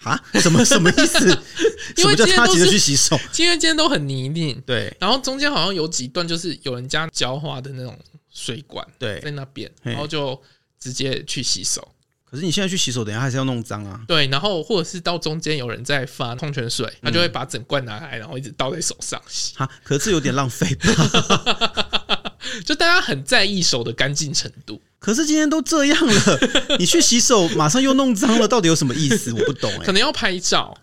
[0.07, 0.23] 啊？
[0.41, 1.27] 什么什么意思？
[1.99, 4.61] 因为今天他急着去洗手，因为今天都很泥泞。
[4.65, 7.99] 对，然后中间好像有几段就是有人家浇花的那种
[8.33, 10.41] 水管，对，在那边，然后就
[10.79, 11.87] 直接去洗手。
[12.29, 14.01] 可是你现在去洗手，等一下还是要弄脏啊。
[14.07, 19.55] 对，然后或者是到中间有人在发矿泉水，他就会把整罐拿来，然后一直倒在手上洗。
[19.57, 22.37] 哈，可是有点浪费吧？
[22.65, 24.81] 就大家很在意手的干净程度。
[25.07, 26.41] 可是今天都这样了，
[26.81, 29.33] 你去洗手马上又弄脏了，到底有什么意思？
[29.33, 29.85] 我不懂哎、欸。
[29.85, 30.77] 可能要拍照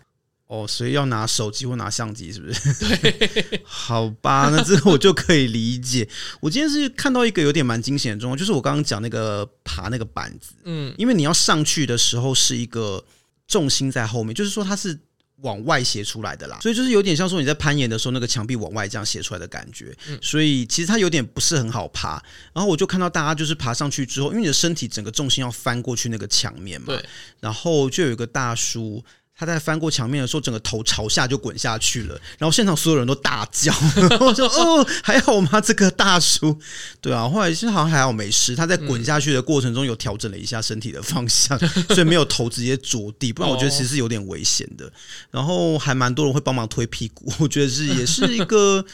[0.46, 2.74] 哦，所以要拿手机或拿相机，是不是？
[2.86, 6.08] 对， 好吧，那这个我就可以理解。
[6.40, 13.04] 我今天是看到一个有点蛮惊险的状况，就是我刚刚讲那个爬那个板子，嗯，因为你要上去的时候是一个
[13.46, 14.98] 重心在后面，就是说它是。
[15.44, 19.96] 往外斜出来的啦，所以就是有点像说你在攀岩的时候，那个墙壁往外这样斜出来的感觉。
[20.08, 22.22] 嗯，所以其实它有点不是很好爬。
[22.52, 27.04] 然后我就看到大家就是爬上去之后，因为你的身体整个重心要翻过去那个墙面嘛，对。
[27.40, 29.04] 然后就有一个大叔。
[29.36, 33.74] 他在翻过墙面的时候，整个头朝下就滚下去了，然后现场所有人都大叫，
[34.20, 35.60] 我说：“哦，还好吗？
[35.60, 36.56] 这个大叔，
[37.00, 41.58] 对啊。”后来其实好像还好没事，他在滚下去的过程中有调整了一下身体的方向，
[41.90, 44.90] 所以没有头直接着地，不然我觉得其实是有点危险的。
[45.32, 48.84] 然后还蛮多人会帮忙推屁股，我觉得是也是一个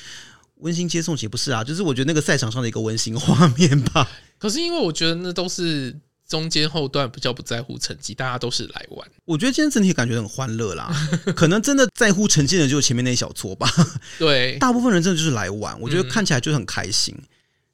[0.61, 4.09] 温馨接送，也不是啊，就是我觉得那个赛场上的一个温馨画面吧。
[4.39, 5.95] 可是因为我觉得那都是。
[6.31, 9.11] 中间后段比较不在乎成绩，大家都是来玩。
[9.25, 10.89] 我觉得今天整体感觉很欢乐啦，
[11.35, 13.69] 可能真的在乎成绩的就是前面那一小撮吧。
[14.17, 17.27] 对，大部分人真的就是来玩，我觉得看起来就很开心，嗯、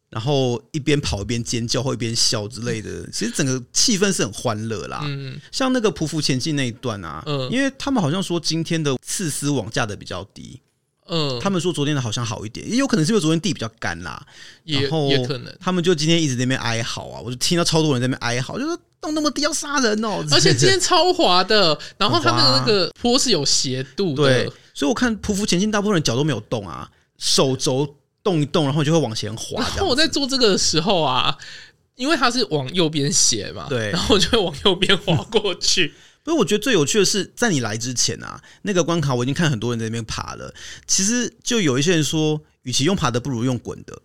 [0.09, 5.03] 然后一边跑一边尖叫或一边笑之类的，其实整个气氛是很欢乐啦。
[5.05, 10.59] 嗯，像那个匍匐前进那一段啊，嗯，因为他们好像说今天的刺丝网架的比较低。
[11.09, 14.21] 嗯，他们说昨天的好像好一点，也有可能是因为昨天地比较干啦，
[14.65, 29.61] 然后也可能他们就今天一直在那边哀嚎啊，我就听到超多人在那边哀嚎，就说动那么低要杀人哦， 而且今天超滑的， 然后他们的那个坡是有斜度的，对，所以我看匍匐前进，大部分人脚都没有动啊，手肘动一动，然后就会往前滑。
[29.61, 31.37] 然后我在做这个的时候啊，
[31.95, 35.95] 因为它是往右边斜嘛，对，然后我就会往右边滑过去。
[36.27, 40.53] 所以我觉得最有趣的是，在你来之前啊，那个关卡我已经看很多人在那边爬了。
[40.85, 43.97] 其实就有一些人说，与其用爬的，不如用滚的。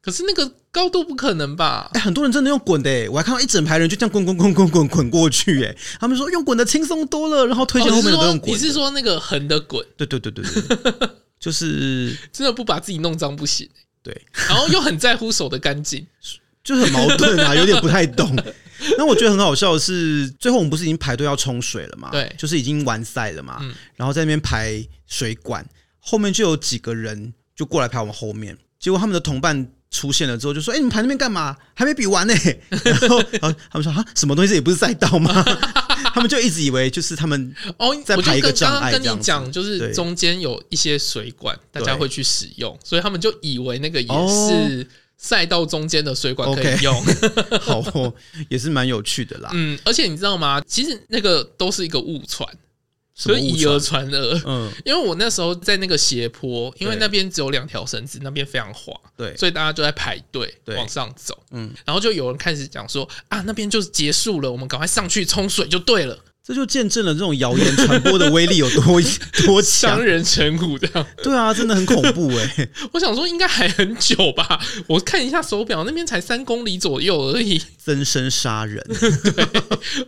[0.00, 1.88] 可是那个高度不可能吧？
[1.94, 8.52] 哎，很多人真的用滚的，哎，我还看到一整排人就这样滚滚滚滚滚滚过去，哎，他们说用滚的轻松多了，然后推荐后面的都用滚。
[8.52, 9.86] 你是说那个横的滚？
[9.96, 13.70] 对对对对对，就是 真的不把自己弄脏不行。
[14.02, 16.04] 对，然后又很在乎手的干净，
[16.64, 18.36] 就很矛盾啊，有点不太懂。
[18.96, 22.10] 那我觉得很好笑的是，最后我们不是已经排队要冲水了嘛？
[22.10, 23.58] 对，就是已经完赛了嘛。
[23.60, 25.66] 嗯，然后在那边排水管，
[25.98, 31.56] 后面就有几个人就过来排我们后面，结果他们的同伴出现了之后就说：“哎、欸，你们排那边干嘛？
[31.74, 34.50] 还没比完呢、欸。”然后，然后他们说：“啊，什么东西？
[34.50, 35.42] 这也不是赛道吗？”
[36.14, 38.92] 他们就一直以为就是他们哦，在排一个障碍。
[38.92, 44.86] 跟你讲，就是中间有一些水管，大家会去使用，所以他们就以为那个也是
[45.18, 46.94] 赛道中间的水管可以用。
[47.04, 47.58] Okay.
[47.60, 48.14] 好、哦，
[48.48, 49.50] 也是蛮有趣的啦。
[49.52, 50.62] 嗯，而且你知道吗？
[50.66, 52.48] 其实那个都是一个误传。
[53.20, 66.16] 所以以讹传讹，嗯，因为我那时候在那个斜坡，因为那边只有两条绳子，那边非常滑，对，所以大家就在排队往上走，嗯，然后就有人开始讲说啊，那边就是结束了，我们赶快上去冲水就对了。
[66.48, 68.82] 这就见证了这种谣言传播的威力有多
[69.44, 71.06] 多强，伤人成虎这样。
[71.22, 72.68] 对啊，真的很恐怖哎、欸！
[72.94, 77.60] 我想说应该还很久吧，我看一下手表，那边才三公里左右而已。
[77.76, 79.46] 增生杀人， 对，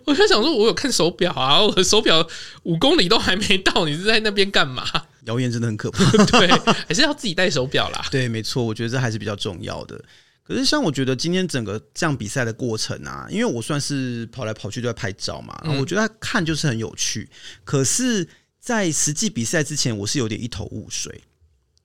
[0.06, 2.26] 我就想说，我有看手表啊，我的手表
[2.62, 4.82] 五公里都还没到，你是在那边干嘛？
[5.26, 6.48] 谣言真的很可怕，对，
[6.88, 8.06] 还是要自己戴手表啦。
[8.10, 10.02] 对，没错，我觉得这还是比较重要的。
[10.50, 17.30] 可是，像我觉得今天整个这样比赛的过程啊，因为我算是跑来跑去都在拍照嘛，然后我觉得看就是很有趣。
[17.62, 18.26] 可是，
[18.58, 21.22] 在实际比赛之前，我是有点一头雾水。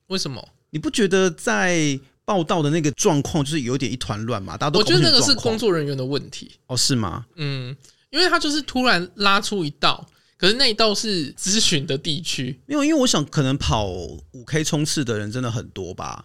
[0.08, 0.48] 为什么？
[0.70, 4.56] 你不觉得在报道的那个状况就是有点一团乱嘛？
[4.56, 6.50] 大家都，我觉得那个是工作人员的问题。
[6.66, 7.24] 哦，是吗？
[7.36, 7.76] 嗯，
[8.10, 10.04] 因为他就是突然拉出一道，
[10.36, 16.24] 可是那一道是咨询的地区，没有，因为我想可能跑五 K 冲刺的人真的很多吧。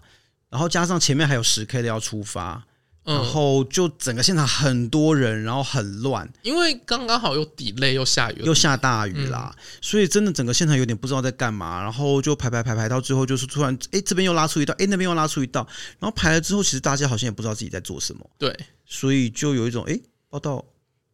[0.52, 2.64] 然后加上前面还有十 K 的要出发，
[3.06, 11.82] 嗯、然后就整个现场很多人，然后很乱，因为刚刚好又 delay 又下雨，又下大雨啦，嗯、所以真的整个现场有点不知道在干嘛。
[11.82, 15.66] 然后就排排排排到最后，就是突然哎这边又拉出一道，哎那边又拉出一道，
[16.00, 18.30] 然后排了之后，其实大家好像也不知道自己在做什么。
[18.38, 18.54] 对，
[18.86, 19.98] 所以就有一种哎
[20.30, 20.64] 报道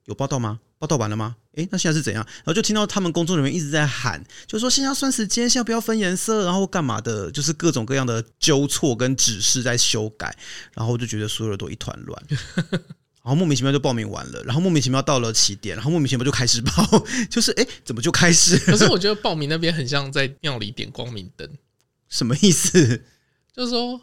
[0.06, 0.60] 有报道吗？
[0.80, 1.36] 报道完了吗？
[1.58, 2.24] 诶，那现在是怎样？
[2.38, 10.36] 然后就听到他们工作人员一直在喊，就说现在要算时间，现在不要分颜色，然后干嘛的，就是各种各样的纠错跟指示在修改，
[10.74, 12.24] 然后我就觉得所有人都一团乱，
[12.72, 18.58] 然后莫名其妙就报名完了，然后莫名其妙到了起点，然后莫名其妙就开始报， 就是诶，怎么就开始？
[18.60, 21.50] 可是我觉得报名那边很像在庙里点光明灯，
[22.08, 23.04] 什么意思？
[23.56, 24.00] 就是说，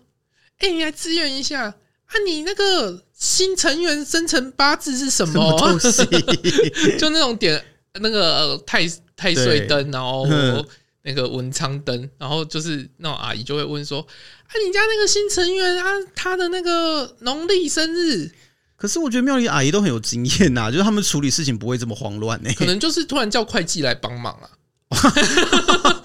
[0.59, 1.75] 诶，你来支援一下。
[2.07, 5.33] 啊，你那个新成员生辰八字是什么？
[5.33, 6.05] 什么东西？
[6.99, 7.65] 就那种点
[8.01, 10.27] 那个太太岁灯，然后
[11.03, 14.01] 那个文昌灯，然后就是那种阿姨就会问说
[14.47, 18.31] ：“啊，你家那个新成员啊，他的那个农历生日？”
[18.77, 22.51] 可是我觉得庙里阿姨都很有经验呐，就是他们处理事情不会这么慌乱呢。
[22.57, 24.51] 可能就是突然叫会计来帮忙啊。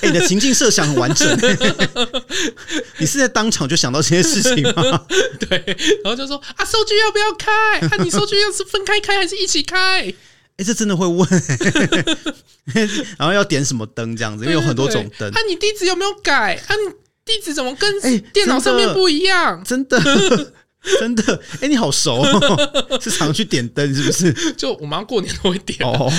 [0.00, 1.26] 哎、欸，你的情境设想很完整，
[2.98, 5.06] 你是在当场就想到这些事情吗？
[5.40, 5.62] 对，
[6.04, 7.52] 然后就说啊，收据要不要开？
[7.86, 10.00] 啊，你收据要是分开开还是一起开？
[10.02, 10.14] 哎、
[10.58, 11.26] 欸，这真的会问，
[13.16, 15.30] 然后要点什么灯这样子，因为有很多种灯。
[15.30, 16.54] 啊，你地址有没有改？
[16.66, 16.92] 啊，你
[17.24, 18.00] 地址怎么跟
[18.32, 19.58] 电脑上面不一样？
[19.58, 20.00] 欸、真的。
[20.00, 20.52] 真的
[21.00, 24.32] 真的，哎、欸，你好熟哦， 是常去点灯是不是？
[24.54, 26.10] 就我妈过年都会点哦，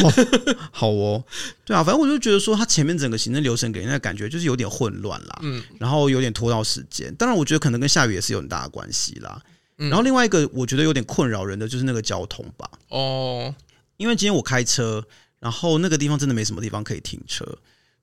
[0.71, 1.23] 好哦，
[1.65, 7.13] 对啊，反正我就觉得说，他前面整个行政流程给人的感觉就是有点混乱啦，嗯，然后有点拖到时间。
[7.15, 9.41] 当然，我觉得可能跟下雨也是有很大的关系啦。
[9.77, 13.55] 然后另外一个我觉得有点困扰人的就是那个交通吧，哦，
[13.95, 15.01] 因为今天我开车，
[15.39, 17.45] 然后那个地方真的没什么地方可以停车。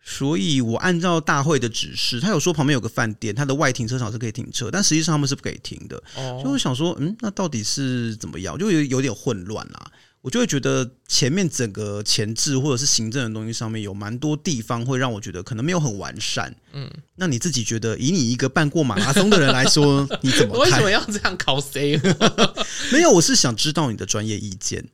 [0.09, 6.01] 所以我按照大会的指示，他有说旁边有个饭店，他的外停车场是可以停车，但实际上他们是不可以停的。
[6.15, 8.57] 哦，就会想说，嗯，那到底是怎么样？
[8.57, 9.91] 就有有点混乱啦。
[10.23, 16.55] 我就会觉得前面整个前置或者是行政的东西上面有蛮多地方会让我觉得可能没有很完善。
[16.73, 20.61] 嗯，那你自己觉得，以你一个办过马拉松的人来说， 你怎么看？
[20.65, 22.01] 为什么要这样考 C？
[22.93, 24.85] 没有，我是想知道你的专业意见。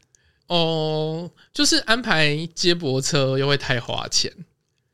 [0.47, 4.31] 哦，就是安排接驳车又会太花钱。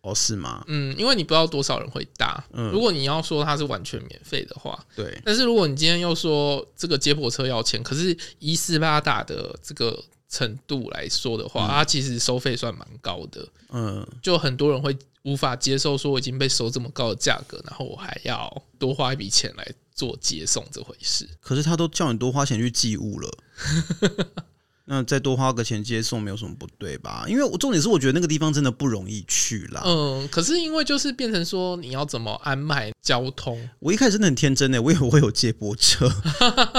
[0.03, 0.65] 哦，是吗？
[0.69, 2.43] 嗯，因为你不知道多少人会搭。
[2.53, 5.21] 嗯，如果你要说它是完全免费的话，对。
[5.25, 13.47] 但是如果你今天又说这个接驳车要钱，可是以斯巴达的这个程度来说的话，嗯、它其实收费算蛮高的。
[13.71, 21.29] 嗯，就很多人会无法接受说我已经被收这么高的价格，然后我还要多花一笔钱来做接送这回事。
[21.41, 23.39] 可是他都叫你多花钱去寄物了。
[24.91, 27.27] 那再多花个钱接送没有什么不对吧？
[27.29, 29.83] 因为我重点是我觉得那个地方真的不容易去啦。
[29.85, 33.69] 嗯，可是因为就是变成说你要怎么安排交通？
[33.81, 36.11] 我一开始真的很天真的，我以为会有接驳车。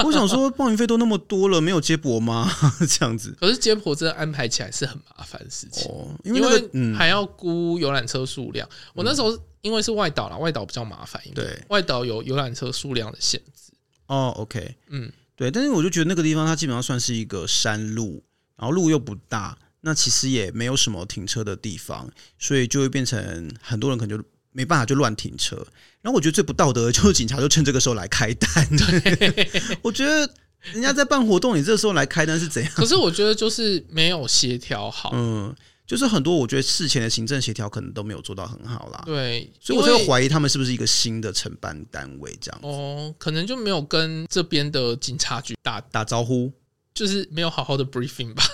[0.04, 2.50] 我想说报名费都那么多了，没有接驳吗？
[2.88, 3.32] 这样子。
[3.38, 8.68] 可是接驳车安排起来是很麻烦的事情，哦，因为，那个，因为还要估游览车数量。
[8.92, 13.72] 我那时候因为是外岛啦，外岛比较麻烦，对，外岛有游览车数量的限制。
[14.08, 15.12] 哦，OK，嗯。
[15.40, 18.22] 对，但是我就觉得那个地方它基本上算是一个山路，
[18.58, 24.22] 然后路又不大，那其实也没有什么停车的地方，所以就会变成很多人可能就
[24.52, 25.56] 没办法就乱停车。
[26.02, 28.68] 然后我觉得最不道德的就是 警察就趁这个时候来开单。
[28.76, 30.30] 对， 我觉得
[30.72, 32.70] 人家在办活动，你这个时候来开单是怎样？
[32.76, 35.12] 可是我觉得就是没有协调好。
[35.14, 35.56] 嗯。
[35.90, 39.02] 就是很多，我觉得事前的行政协调可能都没有做到很好啦。
[39.04, 42.68] 对，所以我就怀疑他们是不是一个新的承办单位这样子。
[42.68, 46.52] 哦，可能就没有跟这边的警察局打打招呼，
[46.94, 48.44] 就是没有好好的 briefing 吧。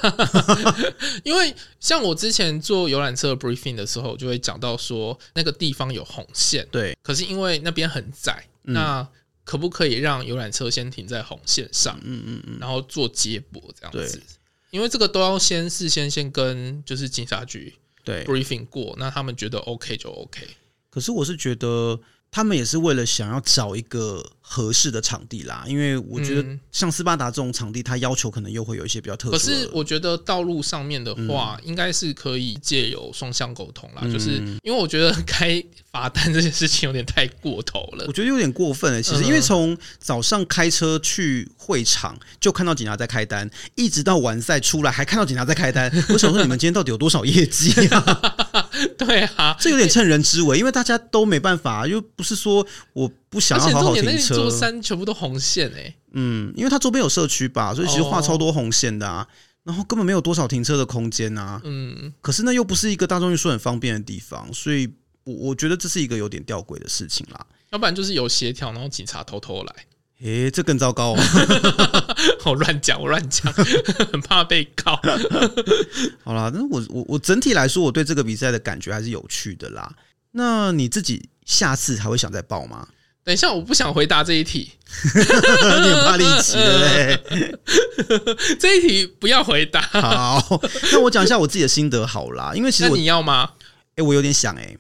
[1.25, 6.97] 因为像我之前做游览车的 briefing 的时候，就会讲到说那个地方有红线，对。
[7.03, 9.07] 可是因为那边很窄，嗯、那
[9.45, 12.01] 可不可以让游览车先停在红线上？
[12.03, 14.23] 嗯嗯嗯，然后做接驳这样子。
[14.71, 20.47] 因为这个都要先事先先跟就是警察局对 briefing 过，那他们觉得 OK 就 OK。
[20.91, 22.01] 可是我是觉得
[22.37, 29.33] 他们也是为了想要找一个合适的场地啦，因为我觉得像斯巴达这种场地，它要求可能又会有一些比较特殊。
[29.33, 34.33] 可是我觉得道路上面的话，应该是可以借由双向沟通啦，就是
[34.63, 35.65] 因为我觉得开。
[35.97, 39.01] 罚单这件事情有点太过头了，我觉得有点过分了。
[39.01, 45.91] 其实，因为从早上开车去会场就看到警察在开单，一直到完赛出来还看到警察在开单。
[46.11, 48.66] 我想说，你们今天到底有多少业绩啊？
[48.99, 54.35] 对啊，这有点趁人之危，因为大家都没办法，又不是说我不想要好好停车。
[54.35, 59.27] 座山全部都红线哎，嗯，因为它周边有社区吧，所以其实画超多红线的啊，
[59.65, 61.61] 然后根本没有多少停车的空间啊。
[61.65, 64.93] 嗯，可是那又不是一个大众运输很方便的地方，所以。
[65.27, 69.75] 我我觉得这是一个有点吊诡的事情啦，要不然就是有协调，然后警察偷偷来，
[70.23, 71.19] 诶，这更糟糕哦！
[72.47, 73.53] 我乱讲，我乱讲，
[74.11, 74.99] 很怕被告。
[76.25, 79.93] 好啦，那我我我整体来说，我对这个比赛的感觉还是有趣的啦。
[80.33, 82.89] 那你自己下次还会想再报吗？
[83.25, 84.71] 等一下，我不想回答这一题，
[85.15, 87.21] 你很怕离奇的嘞。
[88.59, 89.83] 这一题不要回答。
[89.83, 90.61] 好，
[90.93, 93.51] 那我讲一下我自己的心得好啦，因为其实你要吗？
[93.97, 94.79] 诶，我有点想诶。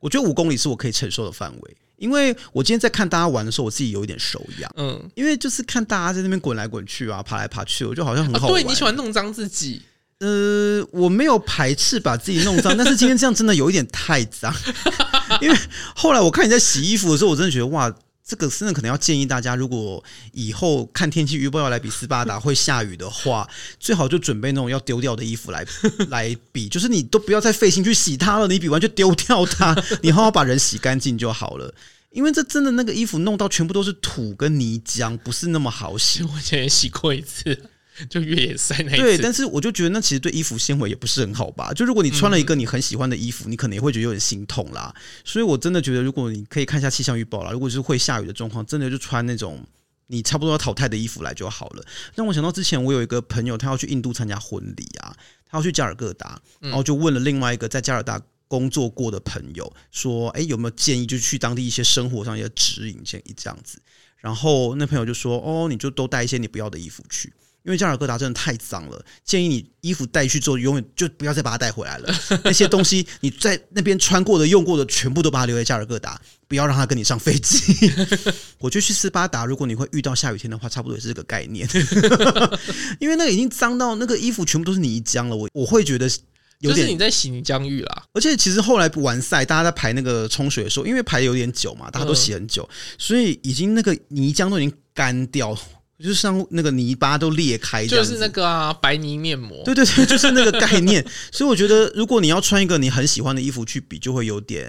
[0.00, 4.70] 我觉得五公里是我可以承受的范围，因为我今天在看大家玩的时候，我自己有一点手痒。
[4.76, 8.62] 嗯，因为就是看大家在那边滚来滚去啊，爬来爬去，我就好像很好玩。
[8.62, 9.82] 对，你喜欢弄脏自己？
[10.20, 14.54] 呃，我没有排斥把自己弄脏，但是今天这样真的有一点太脏。
[15.42, 15.58] 因为
[15.94, 17.94] 后来我看你在洗衣服的时候，我真的觉得哇。
[18.26, 20.02] 这个真的可能要建议大家，如果
[20.32, 23.46] 以后看天气预报要来比斯巴达会下雨的话，
[23.78, 25.64] 最好就准备那种要丢掉的衣服来
[26.08, 31.74] 来比，就是你都不要再费心去洗它了，你比完就丢掉它， 你好好把人洗干净就好了。
[32.12, 36.22] 因为这真的那个衣服弄到全部都是土跟泥浆，不是那么好洗。
[36.22, 37.70] 我以前也洗过一次。
[38.10, 41.72] 就越野赛那一次，对，但是我就觉得那其实对衣服纤维也不是很好吧。
[41.72, 44.94] 就如果你穿了一个你很喜欢的衣服，嗯、你可能也会觉得有点心痛啦。
[45.24, 49.64] 所以我真的觉得，如果你可以看一下气象预报啦，如果是会下雨的状况，真的就穿那种
[50.08, 51.84] 你差不多要淘汰的衣服来就好了。
[52.14, 55.14] 让我想到之前我有一个朋友，他要去印度参加婚礼啊，
[55.48, 63.80] 他要去加尔各答，然后就问了另外一个在加尔大工作过的朋友，说：“哎，有没有建议就去当地一些生活上一些指引，建议这样子。”
[64.18, 67.32] 然后那朋友就说：“哦，你就都带一些你不要的衣服去。”
[67.64, 72.14] 因为加尔各答真的太脏了，建议你衣服带去之后，永远就不要再把它带回来了。
[72.44, 77.90] 那些东西你在那边穿过的、用过的，全部都把它留在加尔各答，不要让它跟你上飞机。
[78.60, 81.66] 我觉得去斯巴达，如果你会遇到下雨天的话，差不多也是这个概念。
[83.00, 86.06] 因为那个已经脏到那个衣服全部都是泥浆了，我我会觉得
[86.58, 86.76] 有点。
[86.76, 88.04] 就是你在洗泥浆浴啦。
[88.12, 95.58] 而且其实后来完赛，大家在排那个冲水的时候，因为排有点久嘛，大家都洗很久，所以已经那个泥浆都已经干掉。
[95.98, 99.62] 就是像那个泥巴都裂开，就是那个啊，白泥面膜。
[99.64, 101.04] 对对对，就是那个概念。
[101.30, 104.68] 所以我觉得，如果你要穿一个你很喜欢的衣服去比，就会有点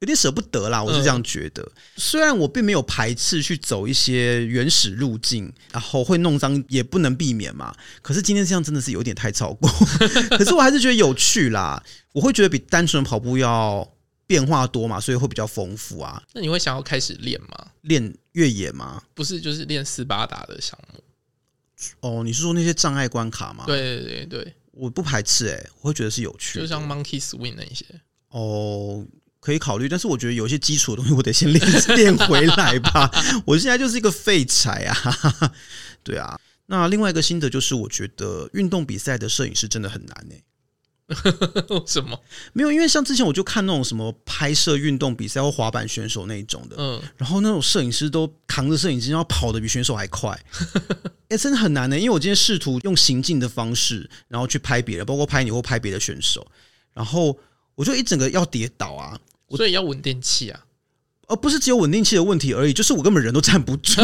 [0.00, 0.82] 有点舍不得啦。
[0.82, 1.66] 我是这样觉得。
[1.96, 7.74] 虽然我并没有排斥去走一些原始路径，然后会弄脏也不能避免嘛。
[8.02, 9.70] 可是今天这样真的是有点太超过。
[10.36, 11.82] 可是我还是觉得有趣啦。
[12.12, 13.86] 我会觉得比单纯跑步要
[14.26, 16.22] 变化多嘛，所以会比较丰富啊。
[16.32, 17.68] 那你会想要开始练吗？
[17.82, 19.02] 练越野吗？
[19.14, 21.02] 不是，就是练斯巴达的项目。
[22.00, 23.64] 哦，你是说那些障碍关卡吗？
[23.66, 27.84] 对对对对，我不排斥诶、欸，我会觉得是有趣的，就像 Monkey Swing 那一些。
[28.30, 29.06] 哦，
[29.40, 31.64] 可以考虑，但是我觉得有些基础的东西我得先练
[31.96, 33.10] 练回来吧。
[33.46, 35.52] 我现在就是一个废柴啊。
[36.02, 40.44] 对啊，那另外一个心得就是，我觉得运动比赛的摄影师真的很难诶、欸。
[41.70, 42.18] 为什么？
[42.52, 50.30] 没有，因为像之前我就看那种什么拍摄运动比赛或滑板选手那一种的，嗯，然后那种摄影师都扛着摄影机，然后跑的比选手还快，
[51.28, 51.96] 哎、欸，真的很难呢。
[51.96, 56.46] 因为我今天试图用行进的方式，然后去拍别人，包括拍你或拍别的选手，
[56.92, 57.38] 然后
[57.76, 59.18] 我就一整个要跌倒啊，
[59.50, 60.60] 所以要稳定器啊。
[61.28, 64.00] 而不是只有稳定器的问题而已，就是我根本人都站不住，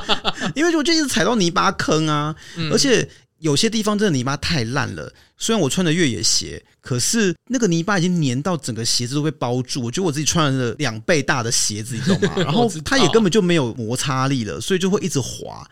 [0.56, 2.34] 因为我就一直踩到泥巴坑啊，
[2.70, 3.06] 而且
[3.42, 5.12] 有些地方真的泥巴太烂了。
[5.36, 9.82] 虽然我穿的越野鞋，可是那个泥巴已经粘到整个鞋子都被包住。
[9.82, 12.34] 我觉得我自己穿了两倍大的鞋子，你懂吗？
[12.40, 15.68] 然后它也根本就没有摩擦力了，所以就会一直滑。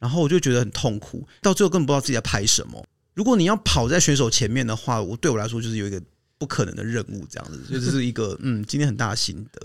[0.00, 2.84] 然后我就觉得很痛苦，到最后根本不知道自己在拍什么。
[3.14, 6.02] 如果你要跑在选手前面的话，我对我来说就是有一个
[6.38, 9.60] 不可能的任务，这样子，所以这是一个嗯，今天很大的心得。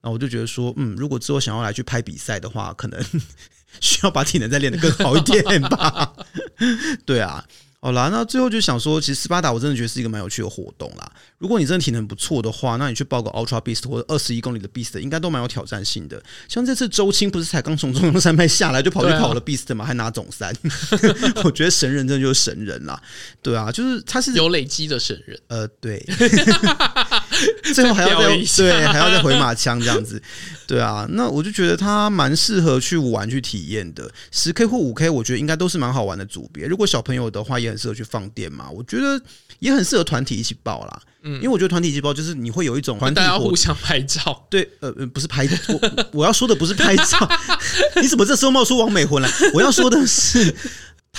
[0.00, 3.04] 然后我就觉得说，嗯，如果之后想要来去拍比赛的话，可能
[3.80, 6.11] 需要把体能再练得更好一点吧。
[7.06, 7.44] 对啊。
[7.84, 11.12] 好啦，那最后就想说，其实斯巴达我真的觉得是一个蛮有趣的活动啦。
[11.38, 16.22] 如果你真的体能不错的话，那你去报个 Ultra Beast 或者二十一公里的 Beast，应该都蛮有挑战性的。
[16.48, 20.54] 像这次周青不是才刚从中央山脉下来就跑去跑了 Beast 嘛，还拿总三。
[21.42, 23.02] 我觉得神人真的就是神人啦。
[23.42, 25.36] 对啊，就是他是有累积的神人。
[25.48, 26.06] 呃，对。
[27.74, 30.20] 最后还要再对，还要再回马枪这样子。
[30.66, 34.10] 对啊，那我就觉得他蛮适合去玩去体验的。
[34.30, 36.66] 十 K 或五 K，我觉得应该都是蛮好玩的组别。
[36.66, 39.20] 如果小朋友的话，也很适合去放电嘛，我觉得
[39.58, 41.02] 也很适合团体一起报啦。
[41.24, 44.46] 嗯，因为我觉得团体一起报就是你会有一种团体大家互相拍照。
[44.50, 47.30] 对，呃，不是拍，我我要说的不是拍照。
[48.00, 49.30] 你怎么这时候冒出王美魂来？
[49.54, 50.54] 我要说的是，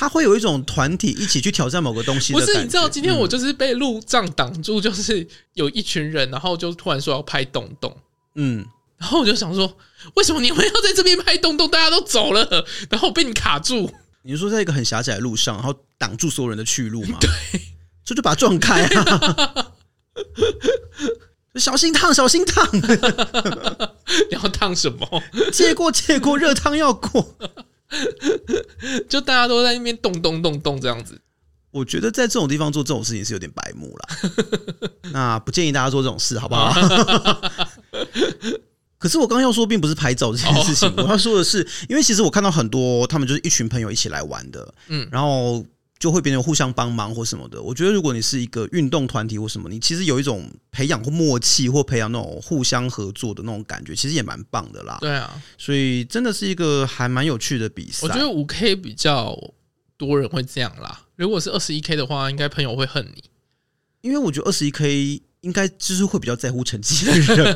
[0.03, 2.33] 他会有一种团体一起去挑战某个东西。
[2.33, 7.95] 不是，你知道今天我就是被路障挡住，就是有一群人，然后就突然说要拍洞洞。
[8.35, 8.65] 嗯，
[8.97, 9.77] 然后我就想说，
[10.15, 11.71] 为什么你们要在这边拍洞洞？
[11.71, 13.93] 大家都走了，然后被你卡住。
[14.23, 17.17] 你是说在一个很狭窄的路上，然后挡住所有人的去路吗？
[17.21, 17.29] 对，
[18.03, 19.67] 这就把它撞开啊！
[21.55, 22.67] 小心烫，小心烫！
[22.75, 25.23] 你要烫什么？
[25.53, 27.37] 借过，借过，热汤要过。
[29.09, 31.19] 就大家都在那边动动动动这样子。
[31.71, 34.07] 我觉得在这种地方做这种事情是有点白目了。
[35.11, 36.71] 那不建议大家做这种事，好不好？
[38.99, 40.93] 可是我刚刚要说，并不是拍照这件事情。
[40.95, 45.65] 我要说的是，因为其实我看到很多他们就是一群朋友一起来玩的，嗯，然后
[46.03, 47.63] 就会变成互相帮忙或什么的。
[47.63, 54.97] 我觉得如果你是一个运动团体或什么，你其实有一种培养或默契或培养那种互相合作的那种感觉，其实也蛮棒的啦。
[54.99, 58.05] 对啊，所以真的是一个还蛮有趣的比赛。
[58.05, 59.33] 我觉得五 K 比较
[59.95, 61.05] 多人会这样啦。
[61.15, 63.23] 如果是二十一 K 的话，应该朋友会恨你，
[64.01, 65.21] 因为我觉得二十一 K。
[65.43, 67.55] 应该就是会比较在乎成绩的人，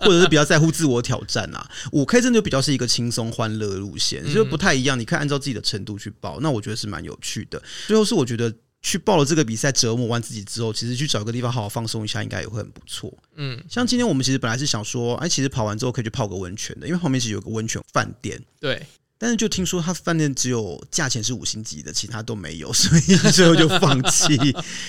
[0.00, 1.68] 或者是比较在乎自我挑战啊。
[1.92, 4.98] 五 K 真的就比较是一个轻松欢乐的路线，就不太一样。
[4.98, 7.62] 你可以按照自己的程度去报，那我觉得是蛮有趣的。
[7.86, 8.52] 最后是我觉得
[8.82, 13.16] 去报了这个比赛，折磨完自己之后，其实去找个地方好好放松一下，应该也会很不错。
[13.36, 18.42] 嗯，像今天我们其实本来是想说，哎，其实跑完之后可以去泡个温泉的，因为后面其实有个温泉饭店。
[18.60, 18.84] 对。
[19.18, 24.36] 但是就听说他饭店只有价钱是五星级的，其他都没有， 所以最后就放弃。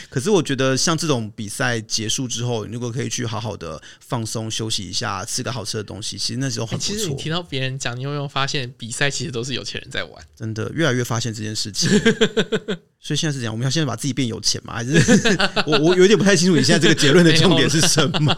[0.09, 6.93] 可是我觉得像这种比赛结束之后，如果可以去好好的放松休息一下，吃个好吃的东西，其实那时候很不错。
[6.93, 10.25] 其实你听到别人讲，你有没有发现比赛其实都是有钱人在玩？
[10.35, 11.89] 真的越来越发现这件事情。
[12.99, 14.73] 所以现在是这样，我们要现在把自己变有钱吗？
[14.73, 14.91] 还是
[15.65, 18.33] 我我有点不太清楚你现在这个结论的重点是什么？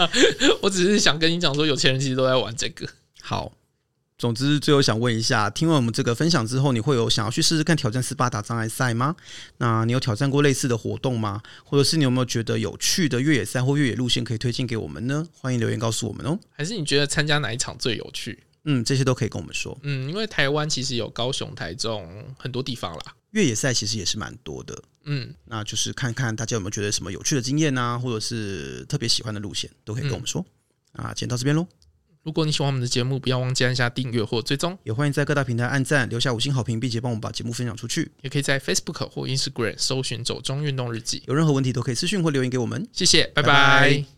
[0.62, 2.88] 我只是想跟你讲说，有钱人其实都在玩这个。
[3.20, 3.52] 好。
[4.18, 9.14] 总之，最后想问一下，听完我们这个分享之后，你会有想要去试试看挑战斯巴达障碍赛吗？
[9.58, 11.42] 那你有挑战过类似的活动吗？
[11.64, 15.26] 或者是你有没有觉得有趣的越野赛或越野路线可以推荐给我们呢？
[15.38, 16.38] 欢迎留言告诉我们哦。
[16.52, 18.42] 还是你觉得参加哪一场最有趣？
[18.64, 19.78] 嗯，这些都可以跟我们说。
[19.82, 24.82] 嗯，因为台湾其实有高雄、台中很多地方啦，越野赛其实也是蛮多的。
[25.04, 30.42] 嗯，那就是看看大家有没有觉得什么有趣的经验啊，或者是特别喜欢的路线，都可以跟我们说。
[30.94, 31.68] 嗯、啊，今天到这边喽。
[32.26, 38.10] 如果你喜欢我们的节目，不要忘记按下订阅或追踪，也欢迎在各大平台按赞、留下五星好评，并且帮我们把节目分享出去。
[38.22, 41.22] 也可以在 Facebook 或 Instagram 搜寻“走中运动日记”。
[41.28, 42.84] 有任何问题都可以私讯或留言给我们。
[42.92, 43.48] 谢谢，拜拜。
[43.52, 44.15] 拜拜。